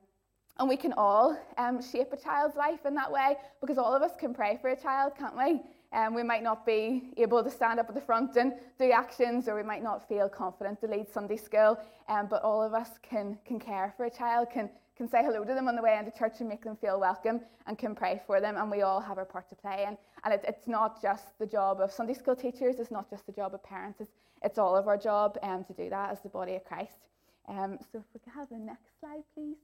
and 0.59 0.69
we 0.69 0.76
can 0.76 0.93
all 0.95 1.38
um, 1.57 1.81
shape 1.81 2.12
a 2.12 2.17
child's 2.17 2.57
life 2.57 2.85
in 2.85 2.95
that 2.95 3.11
way 3.11 3.37
because 3.61 3.78
all 3.78 3.95
of 3.95 4.02
us 4.02 4.12
can 4.19 4.35
pray 4.35 4.59
for 4.61 4.71
a 4.71 4.76
child, 4.76 5.12
can't 5.17 5.37
we? 5.37 5.61
Um, 5.92 6.14
we 6.14 6.23
might 6.23 6.42
not 6.42 6.66
be 6.66 7.14
able 7.16 7.42
to 7.42 7.50
stand 7.50 7.80
up 7.80 7.88
at 7.88 7.95
the 7.95 8.00
front 8.00 8.37
and 8.37 8.52
do 8.78 8.90
actions, 8.90 9.49
or 9.49 9.57
we 9.57 9.62
might 9.62 9.83
not 9.83 10.07
feel 10.07 10.28
confident 10.28 10.80
to 10.80 10.87
lead 10.87 11.09
Sunday 11.11 11.37
school, 11.37 11.78
um, 12.09 12.26
but 12.28 12.42
all 12.42 12.62
of 12.62 12.75
us 12.75 12.90
can, 13.02 13.38
can 13.47 13.59
care 13.59 13.95
for 13.97 14.04
a 14.04 14.11
child, 14.11 14.49
can, 14.52 14.68
can 14.97 15.09
say 15.09 15.23
hello 15.25 15.45
to 15.45 15.54
them 15.54 15.66
on 15.66 15.76
the 15.76 15.83
way 15.83 15.97
into 15.99 16.16
church 16.16 16.40
and 16.40 16.49
make 16.49 16.62
them 16.62 16.76
feel 16.76 17.00
welcome, 17.00 17.40
and 17.66 17.78
can 17.78 17.95
pray 17.95 18.21
for 18.26 18.38
them, 18.38 18.57
and 18.59 18.71
we 18.71 18.83
all 18.83 19.00
have 19.00 19.16
our 19.16 19.25
part 19.25 19.49
to 19.49 19.54
play. 19.54 19.85
And, 19.87 19.97
and 20.25 20.35
it, 20.35 20.45
it's 20.47 20.68
not 20.68 21.00
just 21.00 21.38
the 21.38 21.47
job 21.47 21.80
of 21.80 21.90
Sunday 21.90 22.14
school 22.14 22.37
teachers, 22.37 22.76
it's 22.78 22.90
not 22.90 23.09
just 23.09 23.25
the 23.25 23.33
job 23.33 23.54
of 23.54 23.62
parents, 23.62 24.00
it's, 24.00 24.12
it's 24.42 24.59
all 24.59 24.76
of 24.76 24.88
our 24.88 24.99
job 24.99 25.38
um, 25.42 25.64
to 25.64 25.73
do 25.73 25.88
that 25.88 26.11
as 26.11 26.21
the 26.21 26.28
body 26.28 26.54
of 26.54 26.64
Christ. 26.64 26.99
Um, 27.49 27.78
so 27.80 27.99
if 27.99 28.04
we 28.12 28.21
could 28.21 28.35
have 28.35 28.50
the 28.50 28.59
next 28.59 29.00
slide, 29.00 29.23
please. 29.35 29.57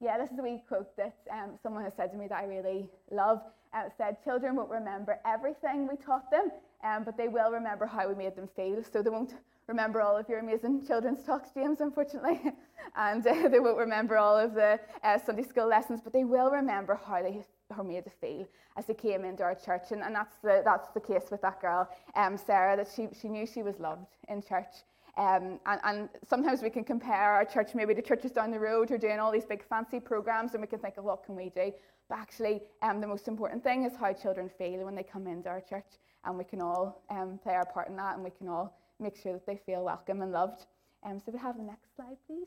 Yeah, 0.00 0.16
this 0.16 0.30
is 0.30 0.38
a 0.38 0.42
wee 0.42 0.62
quote 0.68 0.96
that 0.96 1.16
um, 1.30 1.58
someone 1.62 1.82
has 1.82 1.92
said 1.96 2.12
to 2.12 2.16
me 2.16 2.28
that 2.28 2.38
I 2.38 2.44
really 2.44 2.88
love. 3.10 3.42
Uh, 3.74 3.86
it 3.86 3.92
said, 3.98 4.22
Children 4.22 4.54
won't 4.54 4.70
remember 4.70 5.18
everything 5.26 5.88
we 5.88 5.96
taught 5.96 6.30
them, 6.30 6.52
um, 6.84 7.02
but 7.04 7.16
they 7.16 7.26
will 7.26 7.50
remember 7.50 7.84
how 7.84 8.08
we 8.08 8.14
made 8.14 8.36
them 8.36 8.48
feel. 8.54 8.82
So 8.84 9.02
they 9.02 9.10
won't 9.10 9.34
remember 9.66 10.00
all 10.00 10.16
of 10.16 10.28
your 10.28 10.38
amazing 10.38 10.86
children's 10.86 11.24
talks, 11.24 11.50
James, 11.52 11.80
unfortunately. 11.80 12.40
and 12.96 13.26
uh, 13.26 13.48
they 13.48 13.58
won't 13.58 13.76
remember 13.76 14.16
all 14.16 14.36
of 14.36 14.54
the 14.54 14.78
uh, 15.02 15.18
Sunday 15.18 15.42
school 15.42 15.66
lessons, 15.66 16.00
but 16.02 16.12
they 16.12 16.24
will 16.24 16.50
remember 16.50 16.94
how 16.94 17.20
they 17.20 17.44
were 17.76 17.82
made 17.84 18.04
to 18.04 18.10
feel 18.10 18.46
as 18.76 18.86
they 18.86 18.94
came 18.94 19.24
into 19.24 19.42
our 19.42 19.56
church. 19.56 19.90
And, 19.90 20.02
and 20.02 20.14
that's, 20.14 20.36
the, 20.42 20.62
that's 20.64 20.88
the 20.90 21.00
case 21.00 21.24
with 21.30 21.42
that 21.42 21.60
girl, 21.60 21.88
um, 22.14 22.36
Sarah, 22.36 22.76
that 22.76 22.88
she, 22.94 23.08
she 23.20 23.28
knew 23.28 23.46
she 23.46 23.64
was 23.64 23.80
loved 23.80 24.06
in 24.28 24.42
church. 24.42 24.74
Um, 25.18 25.58
and, 25.66 25.80
and, 25.82 26.08
sometimes 26.28 26.62
we 26.62 26.70
can 26.70 26.84
compare 26.84 27.32
our 27.32 27.44
church 27.44 27.74
maybe 27.74 27.92
to 27.92 28.00
churches 28.00 28.30
down 28.30 28.52
the 28.52 28.60
road 28.60 28.88
who 28.88 28.94
are 28.94 28.98
doing 28.98 29.18
all 29.18 29.32
these 29.32 29.44
big 29.44 29.64
fancy 29.66 29.98
programs 29.98 30.52
and 30.54 30.60
we 30.60 30.68
can 30.68 30.78
think 30.78 30.96
of 30.96 31.02
what 31.02 31.24
can 31.24 31.34
we 31.34 31.50
do. 31.50 31.72
But 32.08 32.18
actually, 32.18 32.62
um, 32.82 33.00
the 33.00 33.08
most 33.08 33.26
important 33.26 33.64
thing 33.64 33.84
is 33.84 33.96
how 33.96 34.12
children 34.12 34.48
feel 34.48 34.84
when 34.84 34.94
they 34.94 35.02
come 35.02 35.26
into 35.26 35.48
our 35.48 35.60
church. 35.60 35.98
And 36.24 36.38
we 36.38 36.44
can 36.44 36.60
all 36.60 37.02
um, 37.10 37.40
play 37.42 37.54
our 37.54 37.66
part 37.66 37.88
in 37.88 37.96
that 37.96 38.14
and 38.14 38.22
we 38.22 38.30
can 38.30 38.48
all 38.48 38.78
make 39.00 39.16
sure 39.16 39.32
that 39.32 39.44
they 39.44 39.58
feel 39.66 39.84
welcome 39.84 40.22
and 40.22 40.30
loved. 40.30 40.66
Um, 41.04 41.18
so 41.18 41.32
we 41.32 41.38
have 41.40 41.56
the 41.56 41.64
next 41.64 41.96
slide, 41.96 42.16
please. 42.28 42.46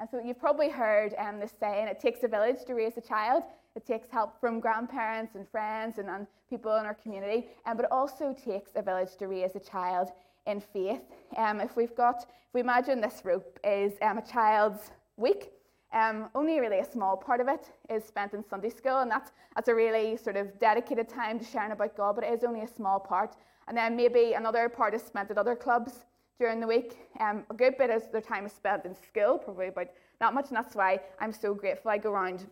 And 0.00 0.10
so 0.10 0.20
you've 0.20 0.40
probably 0.40 0.68
heard 0.68 1.14
um, 1.16 1.38
this 1.38 1.52
saying, 1.60 1.86
it 1.86 2.00
takes 2.00 2.24
a 2.24 2.28
village 2.28 2.64
to 2.66 2.74
raise 2.74 2.96
a 2.96 3.00
child. 3.00 3.44
It 3.76 3.86
takes 3.86 4.08
help 4.10 4.40
from 4.40 4.58
grandparents 4.58 5.36
and 5.36 5.48
friends 5.48 5.98
and, 5.98 6.08
and 6.10 6.26
people 6.50 6.74
in 6.76 6.86
our 6.86 6.94
community. 6.94 7.46
Um, 7.66 7.76
but 7.76 7.84
it 7.84 7.92
also 7.92 8.34
takes 8.34 8.72
a 8.74 8.82
village 8.82 9.16
to 9.20 9.28
raise 9.28 9.54
a 9.54 9.60
child 9.60 10.10
in 10.46 10.60
faith. 10.60 11.02
Um, 11.36 11.60
if 11.60 11.76
we've 11.76 11.94
got, 11.94 12.22
if 12.22 12.54
we 12.54 12.60
imagine 12.60 13.00
this 13.00 13.22
rope 13.24 13.58
is 13.64 13.92
um, 14.02 14.18
a 14.18 14.22
child's 14.22 14.90
week, 15.16 15.52
um, 15.92 16.30
only 16.34 16.58
really 16.58 16.78
a 16.78 16.84
small 16.84 17.16
part 17.16 17.40
of 17.40 17.48
it 17.48 17.70
is 17.90 18.04
spent 18.04 18.32
in 18.32 18.42
Sunday 18.42 18.70
school, 18.70 19.00
and 19.00 19.10
that's, 19.10 19.32
that's 19.54 19.68
a 19.68 19.74
really 19.74 20.16
sort 20.16 20.36
of 20.36 20.58
dedicated 20.58 21.08
time 21.08 21.38
to 21.38 21.44
sharing 21.44 21.72
about 21.72 21.96
God, 21.96 22.14
but 22.14 22.24
it 22.24 22.32
is 22.32 22.44
only 22.44 22.62
a 22.62 22.68
small 22.68 22.98
part. 22.98 23.36
And 23.68 23.76
then 23.76 23.94
maybe 23.94 24.32
another 24.32 24.68
part 24.68 24.94
is 24.94 25.02
spent 25.02 25.30
at 25.30 25.38
other 25.38 25.54
clubs 25.54 26.06
during 26.38 26.60
the 26.60 26.66
week. 26.66 26.96
Um, 27.20 27.44
a 27.50 27.54
good 27.54 27.76
bit 27.76 27.90
of 27.90 28.10
their 28.10 28.20
time 28.20 28.46
is 28.46 28.52
spent 28.52 28.84
in 28.84 28.94
school, 28.94 29.38
probably 29.38 29.68
about 29.68 29.88
not 30.20 30.34
much, 30.34 30.48
and 30.48 30.56
that's 30.56 30.74
why 30.74 31.00
I'm 31.20 31.32
so 31.32 31.54
grateful. 31.54 31.90
I 31.90 31.98
go 31.98 32.10
around 32.10 32.46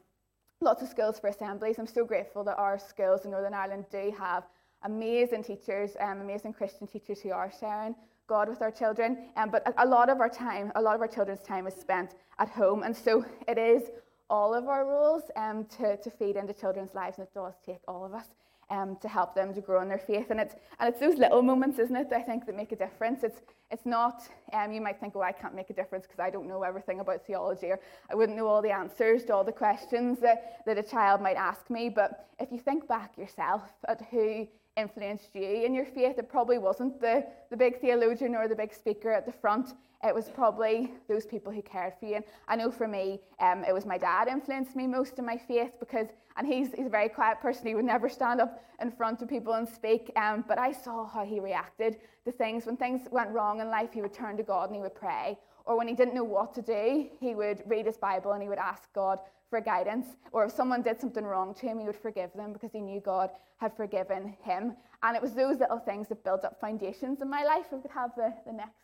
lots 0.60 0.82
of 0.82 0.88
schools 0.88 1.18
for 1.18 1.28
assemblies. 1.28 1.78
I'm 1.78 1.86
so 1.86 2.04
grateful 2.04 2.44
that 2.44 2.58
our 2.58 2.78
schools 2.78 3.24
in 3.24 3.30
Northern 3.30 3.54
Ireland 3.54 3.86
do 3.90 4.14
have 4.18 4.44
amazing 4.82 5.44
teachers, 5.44 5.90
um, 6.00 6.20
amazing 6.20 6.52
Christian 6.52 6.86
teachers 6.86 7.20
who 7.20 7.30
are 7.30 7.52
sharing 7.60 7.94
God 8.26 8.48
with 8.48 8.62
our 8.62 8.70
children. 8.70 9.30
Um, 9.36 9.50
but 9.50 9.66
a, 9.66 9.84
a 9.84 9.86
lot 9.86 10.08
of 10.08 10.20
our 10.20 10.28
time, 10.28 10.72
a 10.74 10.82
lot 10.82 10.94
of 10.94 11.00
our 11.00 11.08
children's 11.08 11.42
time 11.42 11.66
is 11.66 11.74
spent 11.74 12.14
at 12.38 12.48
home. 12.48 12.82
And 12.82 12.96
so 12.96 13.24
it 13.48 13.58
is 13.58 13.90
all 14.28 14.54
of 14.54 14.68
our 14.68 14.86
roles 14.86 15.24
um, 15.36 15.64
to, 15.76 15.96
to 15.96 16.10
feed 16.10 16.36
into 16.36 16.52
children's 16.52 16.94
lives, 16.94 17.18
and 17.18 17.26
it 17.26 17.34
does 17.34 17.54
take 17.66 17.80
all 17.88 18.04
of 18.04 18.14
us. 18.14 18.26
Um, 18.72 18.96
to 19.02 19.08
help 19.08 19.34
them 19.34 19.52
to 19.54 19.60
grow 19.60 19.82
in 19.82 19.88
their 19.88 19.98
faith. 19.98 20.30
And 20.30 20.38
it's, 20.38 20.54
and 20.78 20.88
it's 20.88 21.00
those 21.00 21.18
little 21.18 21.42
moments, 21.42 21.80
isn't 21.80 21.96
it, 21.96 22.12
I 22.12 22.22
think 22.22 22.46
that 22.46 22.56
make 22.56 22.70
a 22.70 22.76
difference. 22.76 23.24
It's, 23.24 23.40
it's 23.72 23.84
not, 23.84 24.22
um, 24.52 24.70
you 24.70 24.80
might 24.80 25.00
think, 25.00 25.16
oh, 25.16 25.22
I 25.22 25.32
can't 25.32 25.56
make 25.56 25.70
a 25.70 25.72
difference 25.72 26.06
because 26.06 26.20
I 26.20 26.30
don't 26.30 26.46
know 26.46 26.62
everything 26.62 27.00
about 27.00 27.26
theology 27.26 27.66
or 27.66 27.80
I 28.08 28.14
wouldn't 28.14 28.38
know 28.38 28.46
all 28.46 28.62
the 28.62 28.70
answers 28.70 29.24
to 29.24 29.34
all 29.34 29.42
the 29.42 29.50
questions 29.50 30.20
that, 30.20 30.62
that 30.66 30.78
a 30.78 30.84
child 30.84 31.20
might 31.20 31.34
ask 31.34 31.68
me. 31.68 31.88
But 31.88 32.28
if 32.38 32.52
you 32.52 32.60
think 32.60 32.86
back 32.86 33.18
yourself 33.18 33.62
at 33.88 34.02
who 34.08 34.46
influenced 34.76 35.34
you 35.34 35.64
in 35.64 35.74
your 35.74 35.84
faith. 35.84 36.18
It 36.18 36.28
probably 36.28 36.58
wasn't 36.58 37.00
the, 37.00 37.24
the 37.50 37.56
big 37.56 37.80
theologian 37.80 38.34
or 38.34 38.48
the 38.48 38.54
big 38.54 38.72
speaker 38.72 39.10
at 39.10 39.26
the 39.26 39.32
front. 39.32 39.74
It 40.02 40.14
was 40.14 40.28
probably 40.28 40.92
those 41.08 41.26
people 41.26 41.52
who 41.52 41.60
cared 41.60 41.92
for 42.00 42.06
you. 42.06 42.16
And 42.16 42.24
I 42.48 42.56
know 42.56 42.70
for 42.70 42.88
me, 42.88 43.20
um, 43.38 43.64
it 43.64 43.74
was 43.74 43.84
my 43.84 43.98
dad 43.98 44.28
influenced 44.28 44.74
me 44.74 44.86
most 44.86 45.18
in 45.18 45.26
my 45.26 45.36
faith 45.36 45.72
because, 45.78 46.06
and 46.38 46.46
he's, 46.46 46.72
he's 46.74 46.86
a 46.86 46.90
very 46.90 47.10
quiet 47.10 47.40
person. 47.40 47.66
He 47.66 47.74
would 47.74 47.84
never 47.84 48.08
stand 48.08 48.40
up 48.40 48.64
in 48.80 48.90
front 48.90 49.20
of 49.20 49.28
people 49.28 49.52
and 49.54 49.68
speak. 49.68 50.10
Um, 50.16 50.42
but 50.48 50.58
I 50.58 50.72
saw 50.72 51.06
how 51.06 51.24
he 51.24 51.38
reacted 51.38 51.96
to 52.24 52.32
things. 52.32 52.64
When 52.64 52.78
things 52.78 53.02
went 53.10 53.30
wrong 53.30 53.60
in 53.60 53.68
life, 53.68 53.90
he 53.92 54.00
would 54.00 54.14
turn 54.14 54.38
to 54.38 54.42
God 54.42 54.70
and 54.70 54.76
he 54.76 54.80
would 54.80 54.94
pray. 54.94 55.38
Or 55.66 55.76
when 55.76 55.86
he 55.86 55.94
didn't 55.94 56.14
know 56.14 56.24
what 56.24 56.54
to 56.54 56.62
do, 56.62 57.08
he 57.20 57.34
would 57.34 57.62
read 57.66 57.84
his 57.84 57.98
Bible 57.98 58.32
and 58.32 58.42
he 58.42 58.48
would 58.48 58.58
ask 58.58 58.90
God 58.94 59.18
for 59.50 59.60
guidance. 59.60 60.06
Or 60.32 60.44
if 60.46 60.52
someone 60.52 60.80
did 60.82 61.00
something 61.00 61.24
wrong 61.24 61.54
to 61.54 61.66
him, 61.66 61.78
he 61.78 61.86
would 61.86 61.96
forgive 61.96 62.32
them 62.34 62.52
because 62.52 62.70
he 62.72 62.80
knew 62.80 63.00
God 63.00 63.30
had 63.58 63.76
forgiven 63.76 64.36
him. 64.42 64.76
And 65.02 65.16
it 65.16 65.22
was 65.22 65.34
those 65.34 65.58
little 65.58 65.80
things 65.80 66.08
that 66.08 66.24
built 66.24 66.44
up 66.44 66.58
foundations 66.60 67.20
in 67.20 67.28
my 67.28 67.44
life. 67.44 67.66
If 67.66 67.72
we 67.72 67.82
could 67.82 67.90
have 67.90 68.12
the, 68.16 68.32
the 68.46 68.52
next 68.52 68.78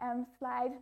um, 0.00 0.26
slide. 0.38 0.72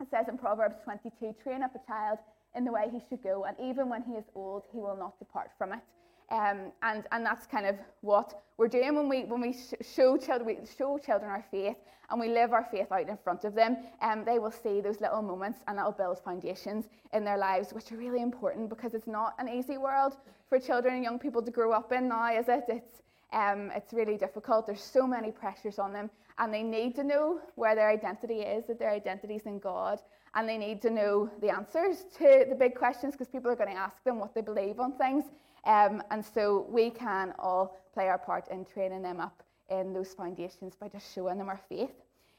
It 0.00 0.08
says 0.10 0.26
in 0.28 0.38
Proverbs 0.38 0.76
22 0.84 1.34
train 1.42 1.62
up 1.62 1.74
a 1.74 1.86
child 1.86 2.18
in 2.56 2.64
the 2.64 2.72
way 2.72 2.88
he 2.90 3.00
should 3.08 3.22
go, 3.22 3.44
and 3.44 3.56
even 3.60 3.88
when 3.88 4.02
he 4.02 4.12
is 4.12 4.24
old, 4.34 4.64
he 4.72 4.78
will 4.78 4.96
not 4.96 5.18
depart 5.18 5.50
from 5.58 5.72
it. 5.72 5.80
Um, 6.30 6.72
and, 6.82 7.04
and 7.12 7.24
that's 7.24 7.46
kind 7.46 7.66
of 7.66 7.76
what 8.00 8.42
we're 8.56 8.68
doing 8.68 8.94
when 8.94 9.08
we, 9.08 9.24
when 9.24 9.40
we 9.40 9.56
show, 9.82 10.16
children, 10.16 10.46
we 10.46 10.58
show 10.78 10.98
children 10.98 11.30
our 11.30 11.44
faith 11.50 11.76
and 12.10 12.20
we 12.20 12.28
live 12.28 12.52
our 12.52 12.66
faith 12.70 12.90
out 12.92 13.08
in 13.08 13.16
front 13.16 13.44
of 13.44 13.54
them. 13.54 13.76
Um, 14.00 14.24
they 14.24 14.38
will 14.38 14.50
see 14.50 14.80
those 14.80 15.00
little 15.00 15.22
moments 15.22 15.60
and 15.66 15.78
that'll 15.78 15.92
build 15.92 16.18
foundations 16.18 16.86
in 17.12 17.24
their 17.24 17.38
lives, 17.38 17.72
which 17.72 17.92
are 17.92 17.96
really 17.96 18.22
important 18.22 18.68
because 18.68 18.94
it's 18.94 19.06
not 19.06 19.34
an 19.38 19.48
easy 19.48 19.78
world 19.78 20.16
for 20.48 20.58
children 20.58 20.94
and 20.94 21.04
young 21.04 21.18
people 21.18 21.42
to 21.42 21.50
grow 21.50 21.72
up 21.72 21.92
in 21.92 22.08
now, 22.08 22.32
is 22.32 22.48
it? 22.48 22.64
It's, 22.68 23.02
Um, 23.32 23.72
it's 23.74 23.92
really 23.92 24.16
difficult. 24.16 24.66
There's 24.66 24.86
so 24.98 25.06
many 25.06 25.32
pressures 25.32 25.78
on 25.78 25.92
them, 25.92 26.08
and 26.38 26.52
they 26.52 26.62
need 26.62 26.94
to 26.94 27.02
know 27.02 27.40
where 27.56 27.74
their 27.74 27.90
identity 27.90 28.40
is, 28.56 28.66
that 28.66 28.78
their 28.78 28.92
identity 28.92 29.34
is 29.34 29.46
in 29.46 29.58
God, 29.58 29.98
and 30.34 30.48
they 30.48 30.58
need 30.58 30.80
to 30.82 30.90
know 30.90 31.28
the 31.40 31.50
answers 31.50 32.04
to 32.18 32.46
the 32.48 32.54
big 32.54 32.74
questions 32.76 33.14
because 33.14 33.30
people 33.34 33.50
are 33.50 33.56
going 33.56 33.74
to 33.74 33.80
ask 33.88 33.98
them 34.04 34.18
what 34.20 34.32
they 34.34 34.42
believe 34.42 34.78
on 34.78 34.92
things. 34.92 35.24
Um, 35.66 36.02
and 36.10 36.24
so 36.24 36.66
we 36.68 36.90
can 36.90 37.32
all 37.38 37.76
play 37.92 38.08
our 38.08 38.18
part 38.18 38.48
in 38.48 38.64
training 38.64 39.02
them 39.02 39.20
up 39.20 39.42
in 39.70 39.92
those 39.92 40.12
foundations 40.12 40.74
by 40.74 40.88
just 40.88 41.14
showing 41.14 41.38
them 41.38 41.48
our 41.48 41.60
faith. 41.68 41.92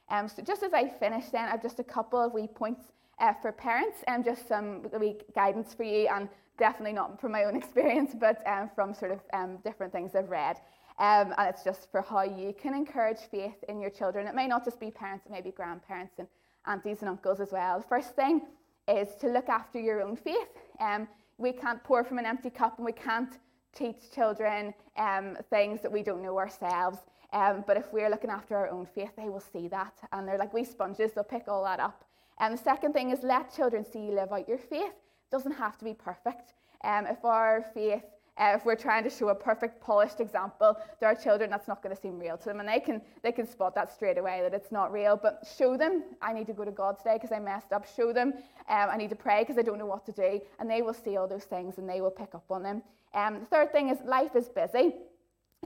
Um, 0.10 0.28
so 0.28 0.44
just 0.44 0.62
as 0.62 0.74
I 0.74 0.88
finish, 0.88 1.30
then 1.30 1.50
I've 1.50 1.62
just 1.62 1.80
a 1.80 1.84
couple 1.84 2.20
of 2.20 2.34
wee 2.34 2.48
points 2.48 2.92
uh, 3.20 3.34
for 3.42 3.52
parents 3.52 3.98
and 4.08 4.24
just 4.24 4.48
some 4.48 4.84
wee 5.00 5.18
guidance 5.34 5.74
for 5.74 5.84
you, 5.84 6.08
and 6.08 6.30
definitely 6.58 6.94
not 6.94 7.20
from 7.20 7.32
my 7.32 7.46
own 7.46 7.56
experience, 7.62 8.12
but 8.14 8.46
um, 8.48 8.70
from 8.76 8.94
sort 8.94 9.12
of 9.12 9.20
um, 9.34 9.58
different 9.64 9.92
things 9.92 10.16
I've 10.16 10.30
read. 10.30 10.58
Um, 10.98 11.34
and 11.38 11.50
it's 11.50 11.64
just 11.64 11.92
for 11.92 12.02
how 12.02 12.24
you 12.24 12.54
can 12.54 12.74
encourage 12.74 13.20
faith 13.30 13.56
in 13.68 13.82
your 13.82 13.90
children. 13.90 14.28
It 14.28 14.36
may 14.36 14.48
not 14.48 14.64
just 14.64 14.80
be 14.80 14.92
parents, 14.92 15.26
it 15.26 15.32
may 15.32 15.42
be 15.42 15.52
grandparents 15.52 16.14
and 16.20 16.28
aunties 16.68 17.00
and 17.02 17.10
uncles 17.10 17.40
as 17.40 17.52
well. 17.52 17.80
The 17.80 17.88
first 17.88 18.16
thing 18.16 18.42
is 18.88 19.10
to 19.20 19.28
look 19.28 19.50
after 19.50 19.80
your 19.80 20.02
own 20.02 20.16
faith. 20.16 20.48
Um, 20.80 21.08
we 21.38 21.52
can't 21.52 21.84
pour 21.84 22.04
from 22.04 22.18
an 22.18 22.26
empty 22.26 22.50
cup 22.50 22.78
and 22.78 22.86
we 22.86 22.92
can't 22.92 23.40
teach 23.76 24.12
children 24.14 24.74
um, 24.98 25.38
things 25.50 25.82
that 25.82 25.92
we 25.92 26.02
don't 26.02 26.24
know 26.24 26.38
ourselves. 26.38 27.00
Um, 27.34 27.64
but 27.68 27.76
if 27.76 27.92
we're 27.92 28.10
looking 28.10 28.30
after 28.30 28.56
our 28.56 28.70
own 28.70 28.86
faith, 28.86 29.12
they 29.18 29.30
will 29.30 29.42
see 29.42 29.68
that. 29.68 29.94
And 30.14 30.28
they're 30.28 30.38
like 30.38 30.54
wee 30.54 30.64
sponges, 30.64 31.12
they'll 31.14 31.24
pick 31.24 31.48
all 31.48 31.64
that 31.66 31.80
up. 31.80 32.06
And 32.40 32.54
the 32.54 32.62
second 32.62 32.94
thing 32.94 33.12
is 33.12 33.24
let 33.24 33.54
children 33.54 33.86
see 33.86 34.00
you 34.00 34.12
live 34.12 34.32
out 34.32 34.48
your 34.48 34.58
faith. 34.58 34.94
It 34.94 35.32
doesn't 35.32 35.54
have 35.54 35.78
to 35.80 35.86
be 35.86 35.94
perfect. 35.94 36.54
Um, 36.84 37.08
if 37.08 37.24
our 37.26 37.66
faith 37.74 38.04
uh, 38.38 38.54
if 38.56 38.66
we're 38.66 38.76
trying 38.76 39.04
to 39.04 39.10
show 39.10 39.30
a 39.30 39.36
perfect, 39.36 39.82
polished 39.82 40.20
example 40.20 40.78
to 41.00 41.06
our 41.06 41.16
children, 41.16 41.50
that's 41.50 41.68
not 41.68 41.82
going 41.82 41.96
to 41.96 42.02
seem 42.02 42.20
real 42.20 42.38
to 42.38 42.46
them. 42.46 42.60
And 42.60 42.68
they 42.68 42.80
can, 42.80 43.02
they 43.24 43.32
can 43.32 43.48
spot 43.48 43.74
that 43.76 43.94
straight 43.94 44.18
away 44.18 44.42
that 44.42 44.54
it's 44.54 44.72
not 44.72 44.92
real. 44.92 45.18
But 45.22 45.48
show 45.58 45.78
them, 45.78 46.04
I 46.22 46.34
need 46.34 46.48
to 46.48 46.54
go 46.54 46.66
to 46.66 46.72
God 46.72 46.98
today 46.98 47.16
because 47.16 47.32
I 47.32 47.40
messed 47.40 47.72
up. 47.72 47.86
Show 47.96 48.12
them, 48.12 48.34
um, 48.68 48.90
I 48.92 48.98
need 48.98 49.10
to 49.12 49.16
pray 49.16 49.44
because 49.44 49.58
I 49.58 49.62
don't 49.62 49.80
know 49.80 49.86
what 49.86 50.06
to 50.08 50.12
do. 50.12 50.42
And 50.60 50.70
they 50.70 50.82
will 50.82 50.94
see 50.94 51.16
all 51.16 51.28
those 51.28 51.46
things 51.46 51.78
and 51.78 51.90
they 51.90 52.02
will 52.02 52.12
pick 52.12 52.36
up 52.36 52.46
on 52.50 52.62
them. 52.62 52.84
Um, 53.14 53.40
the 53.40 53.46
third 53.46 53.72
thing 53.72 53.90
is 53.90 53.98
life 54.06 54.36
is 54.36 54.50
busy. 54.50 54.96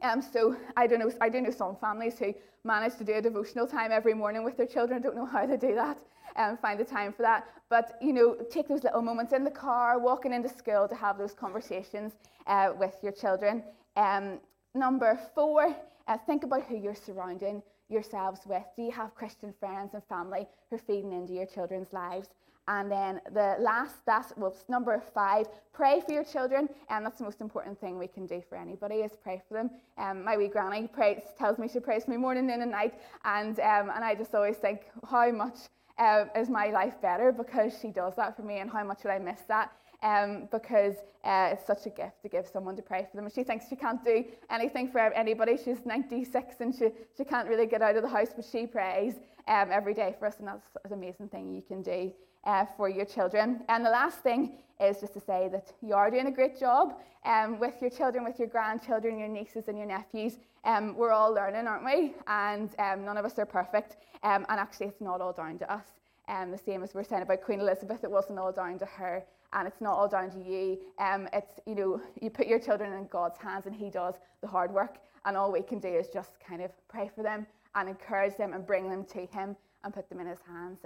Um, 0.02 0.22
so 0.22 0.56
I 0.78 0.88
don't 0.88 1.00
know. 1.00 1.12
I 1.20 1.30
do 1.30 1.42
know 1.42 1.52
some 1.52 1.76
families 1.76 2.18
who 2.20 2.34
manage 2.64 2.96
to 2.98 3.04
do 3.04 3.14
a 3.14 3.22
devotional 3.22 3.68
time 3.68 3.92
every 3.92 4.14
morning 4.14 4.44
with 4.44 4.58
their 4.58 4.66
children. 4.66 5.02
Don't 5.02 5.16
know 5.16 5.26
how 5.26 5.46
they 5.46 5.58
do 5.58 5.76
that 5.76 5.98
and 6.36 6.52
um, 6.52 6.58
find 6.58 6.80
the 6.80 6.86
time 6.86 7.12
for 7.12 7.22
that. 7.24 7.48
But 7.70 7.98
you 8.02 8.14
know, 8.14 8.36
take 8.50 8.68
those 8.68 8.84
little 8.84 9.02
moments 9.02 9.34
in 9.34 9.44
the 9.44 9.52
car, 9.52 10.00
walking 10.00 10.34
into 10.34 10.50
school 10.50 10.88
to 10.88 10.96
have 10.96 11.18
those 11.18 11.34
conversations 11.34 12.14
uh, 12.48 12.74
with 12.78 12.96
your 13.02 13.12
children. 13.12 13.64
Um, 13.96 14.40
number 14.74 15.20
four, 15.36 15.76
uh, 16.08 16.18
think 16.26 16.44
about 16.44 16.64
who 16.64 16.78
you're 16.78 16.96
surrounding 16.96 17.62
yourselves 17.90 18.42
with. 18.46 18.64
Do 18.76 18.84
you 18.84 18.92
have 18.92 19.16
Christian 19.16 19.54
friends 19.60 19.94
and 19.94 20.04
family 20.06 20.48
who 20.70 20.76
are 20.76 20.80
feeding 20.80 21.12
into 21.12 21.34
your 21.34 21.46
children's 21.46 21.92
lives? 21.92 22.30
And 22.70 22.92
then 22.92 23.20
the 23.34 23.56
last, 23.60 23.96
that's 24.06 24.32
well, 24.38 24.56
number 24.68 25.02
five, 25.14 25.48
pray 25.74 26.02
for 26.06 26.14
your 26.14 26.24
children. 26.24 26.70
And 26.90 27.04
that's 27.04 27.18
the 27.18 27.24
most 27.24 27.42
important 27.42 27.82
thing 27.82 27.98
we 27.98 28.08
can 28.08 28.28
do 28.28 28.44
for 28.48 28.60
anybody 28.60 28.98
is 28.98 29.12
pray 29.24 29.42
for 29.48 29.56
them. 29.56 29.72
Um, 29.98 30.24
my 30.24 30.38
wee 30.38 30.50
granny 30.50 30.88
prays, 30.88 31.24
tells 31.36 31.58
me 31.58 31.68
she 31.68 31.80
prays 31.80 32.06
for 32.06 32.12
me 32.12 32.18
morning, 32.18 32.46
noon, 32.46 32.62
and 32.62 32.70
night. 32.70 32.94
And, 33.26 33.60
um, 33.60 33.90
and 33.90 34.06
I 34.06 34.14
just 34.14 34.36
always 34.36 34.58
think 34.58 34.82
how 35.10 35.32
much 35.32 35.58
uh, 35.98 36.26
is 36.36 36.48
my 36.48 36.68
life 36.68 37.02
better 37.02 37.32
because 37.32 37.74
she 37.82 37.88
does 37.88 38.16
that 38.18 38.36
for 38.36 38.44
me 38.44 38.60
and 38.60 38.70
how 38.70 38.84
much 38.84 39.00
would 39.04 39.14
I 39.14 39.20
miss 39.20 39.42
that? 39.48 39.72
Um, 40.04 40.48
because 40.52 40.94
uh, 41.26 41.50
it's 41.54 41.66
such 41.66 41.88
a 41.88 41.90
gift 41.90 42.22
to 42.22 42.30
give 42.30 42.48
someone 42.48 42.76
to 42.76 42.84
pray 42.84 43.08
for 43.10 43.18
them. 43.18 43.26
And 43.26 43.34
she 43.34 43.44
thinks 43.44 43.66
she 43.68 43.76
can't 43.76 44.06
do 44.06 44.24
anything 44.52 44.92
for 44.92 45.00
anybody. 45.00 45.58
She's 45.58 45.84
96 45.88 46.56
and 46.60 46.76
she, 46.76 46.90
she 47.18 47.24
can't 47.24 47.50
really 47.50 47.66
get 47.66 47.82
out 47.82 47.96
of 47.96 48.04
the 48.04 48.10
house, 48.10 48.30
but 48.36 48.46
she 48.46 48.68
prays 48.68 49.16
um, 49.48 49.70
every 49.72 49.96
day 49.96 50.16
for 50.20 50.28
us, 50.28 50.36
and 50.38 50.48
that's 50.48 50.62
an 50.86 50.94
amazing 50.94 51.30
thing 51.30 51.52
you 51.52 51.64
can 51.64 51.82
do 51.82 52.14
uh, 52.46 52.66
for 52.78 52.90
your 52.90 53.06
children. 53.06 53.62
And 53.70 53.86
the 53.86 53.90
last 53.90 54.20
thing 54.20 54.58
is 54.80 55.00
just 55.02 55.14
to 55.14 55.20
say 55.20 55.50
that 55.52 55.74
you 55.82 55.94
are 55.94 56.10
doing 56.10 56.28
a 56.28 56.32
great 56.32 56.60
job 56.60 56.96
um, 57.26 57.60
with 57.60 57.82
your 57.82 57.90
children, 57.90 58.24
with 58.24 58.40
your 58.40 58.48
grandchildren, 58.48 59.20
your 59.20 59.28
nieces, 59.28 59.68
and 59.68 59.78
your 59.78 59.88
nephews. 59.88 60.38
Um, 60.64 60.96
we're 60.96 61.12
all 61.12 61.34
learning, 61.34 61.68
aren't 61.68 61.86
we? 61.86 62.14
And 62.28 62.70
um, 62.80 63.06
none 63.06 63.18
of 63.18 63.26
us 63.26 63.38
are 63.40 63.46
perfect. 63.46 63.98
Um, 64.24 64.46
and 64.50 64.60
actually, 64.60 64.88
it's 64.88 65.02
not 65.02 65.22
all 65.22 65.34
down 65.34 65.58
to 65.60 65.72
us. 65.72 65.86
Um, 66.28 66.52
the 66.52 66.58
same 66.58 66.84
as 66.84 66.94
we're 66.94 67.04
saying 67.04 67.24
about 67.24 67.42
Queen 67.42 67.60
Elizabeth, 67.60 68.04
it 68.04 68.12
wasn't 68.12 68.40
all 68.40 68.52
down 68.52 68.78
to 68.80 68.86
her. 68.86 69.24
And 69.52 69.68
it's 69.68 69.82
not 69.82 69.98
all 69.98 70.08
down 70.08 70.30
to 70.32 70.40
you. 70.40 70.78
Um, 71.00 71.28
it's, 71.34 71.54
you 71.66 71.76
know, 71.76 72.02
you 72.22 72.30
put 72.30 72.46
your 72.46 72.60
children 72.60 72.94
in 72.94 73.08
God's 73.08 73.40
hands 73.40 73.66
and 73.66 73.76
He 73.76 73.90
does 73.90 74.16
the 74.42 74.48
hard 74.48 74.72
work. 74.72 74.98
And 75.26 75.36
all 75.36 75.52
we 75.52 75.62
can 75.62 75.80
do 75.80 75.88
is 75.88 76.08
just 76.08 76.32
kind 76.40 76.62
of 76.62 76.72
pray 76.88 77.10
for 77.14 77.24
them 77.24 77.48
and 77.76 77.90
encourage 77.90 78.38
them 78.38 78.54
and 78.54 78.66
bring 78.66 78.90
them 78.90 79.04
to 79.06 79.26
Him 79.26 79.56
and 79.84 79.94
put 79.94 80.08
them 80.10 80.20
in 80.20 80.28
His 80.28 80.40
hands. 80.48 80.80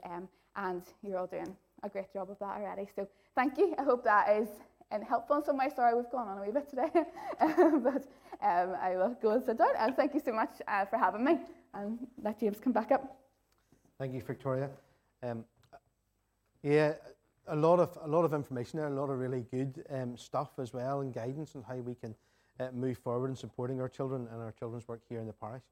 Um, 0.56 0.66
and 0.66 0.84
you're 1.02 1.18
all 1.18 1.28
doing 1.28 1.56
a 1.84 1.90
great 1.90 2.12
job 2.14 2.30
of 2.30 2.40
that 2.40 2.58
already. 2.58 2.88
So 2.96 3.08
thank 3.36 3.58
you. 3.58 3.76
I 3.78 3.84
hope 3.84 4.04
that 4.04 4.30
is 4.38 4.50
helpful 5.02 5.38
in 5.38 5.44
some 5.44 5.58
way. 5.58 5.70
Sorry, 5.76 5.96
we've 5.96 6.10
gone 6.12 6.28
on 6.28 6.38
a 6.38 6.42
wee 6.42 6.52
bit 6.52 6.70
today, 6.70 6.90
but 7.40 8.06
um, 8.42 8.76
I 8.80 8.96
will 8.96 9.18
go 9.22 9.32
and 9.32 9.44
sit 9.44 9.58
down. 9.58 9.70
And 9.80 9.96
thank 9.96 10.14
you 10.14 10.22
so 10.24 10.32
much 10.32 10.62
uh, 10.68 10.86
for 10.86 10.98
having 10.98 11.24
me. 11.24 11.40
And 11.74 12.00
let 12.22 12.40
James 12.40 12.60
come 12.60 12.74
back 12.74 12.92
up. 12.92 13.18
Thank 13.98 14.14
you, 14.14 14.22
Victoria. 14.22 14.70
Um, 15.24 15.44
yeah, 16.62 16.94
a 17.48 17.56
lot 17.56 17.80
of 17.80 17.98
a 18.04 18.08
lot 18.08 18.24
of 18.24 18.34
information 18.34 18.80
there, 18.80 18.88
a 18.88 18.92
lot 18.92 19.10
of 19.10 19.18
really 19.18 19.46
good 19.52 19.84
um, 19.90 20.16
stuff 20.18 20.52
as 20.60 20.74
well, 20.74 21.02
and 21.02 21.14
guidance 21.14 21.56
on 21.56 21.64
how 21.64 21.76
we 21.76 21.96
can 21.96 22.16
uh, 22.60 22.68
move 22.74 22.98
forward 22.98 23.30
in 23.30 23.36
supporting 23.36 23.82
our 23.82 23.90
children 23.90 24.28
and 24.32 24.42
our 24.42 24.52
children's 24.52 24.88
work 24.88 25.02
here 25.10 25.20
in 25.20 25.28
the 25.28 25.34
parish. 25.34 25.64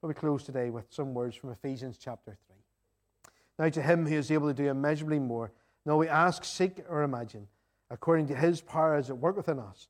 But 0.00 0.08
we 0.08 0.14
close 0.14 0.44
today 0.44 0.70
with 0.70 0.86
some 0.90 1.14
words 1.14 1.36
from 1.36 1.50
Ephesians 1.50 1.98
chapter 1.98 2.36
3. 2.46 2.56
Now, 3.58 3.68
to 3.68 3.82
him 3.82 4.06
who 4.06 4.16
is 4.16 4.30
able 4.30 4.48
to 4.48 4.54
do 4.54 4.68
immeasurably 4.68 5.18
more, 5.18 5.50
now 5.84 5.96
we 5.96 6.08
ask, 6.08 6.44
seek, 6.44 6.80
or 6.88 7.02
imagine, 7.02 7.48
according 7.90 8.28
to 8.28 8.36
his 8.36 8.60
power 8.60 8.94
as 8.94 9.10
at 9.10 9.18
work 9.18 9.36
within 9.36 9.58
us. 9.58 9.88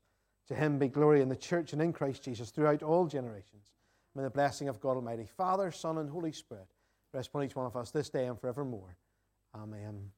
To 0.48 0.54
him 0.54 0.78
be 0.78 0.88
glory 0.88 1.20
in 1.20 1.28
the 1.28 1.36
church 1.36 1.74
and 1.74 1.82
in 1.82 1.92
Christ 1.92 2.22
Jesus 2.22 2.50
throughout 2.50 2.82
all 2.82 3.06
generations. 3.06 3.72
May 4.14 4.22
the 4.22 4.30
blessing 4.30 4.68
of 4.68 4.80
God 4.80 4.96
Almighty, 4.96 5.26
Father, 5.36 5.70
Son, 5.70 5.98
and 5.98 6.08
Holy 6.08 6.32
Spirit 6.32 6.68
rest 7.12 7.28
upon 7.28 7.44
each 7.44 7.54
one 7.54 7.66
of 7.66 7.76
us 7.76 7.90
this 7.90 8.08
day 8.08 8.26
and 8.26 8.40
forevermore. 8.40 8.96
Amen. 9.54 10.10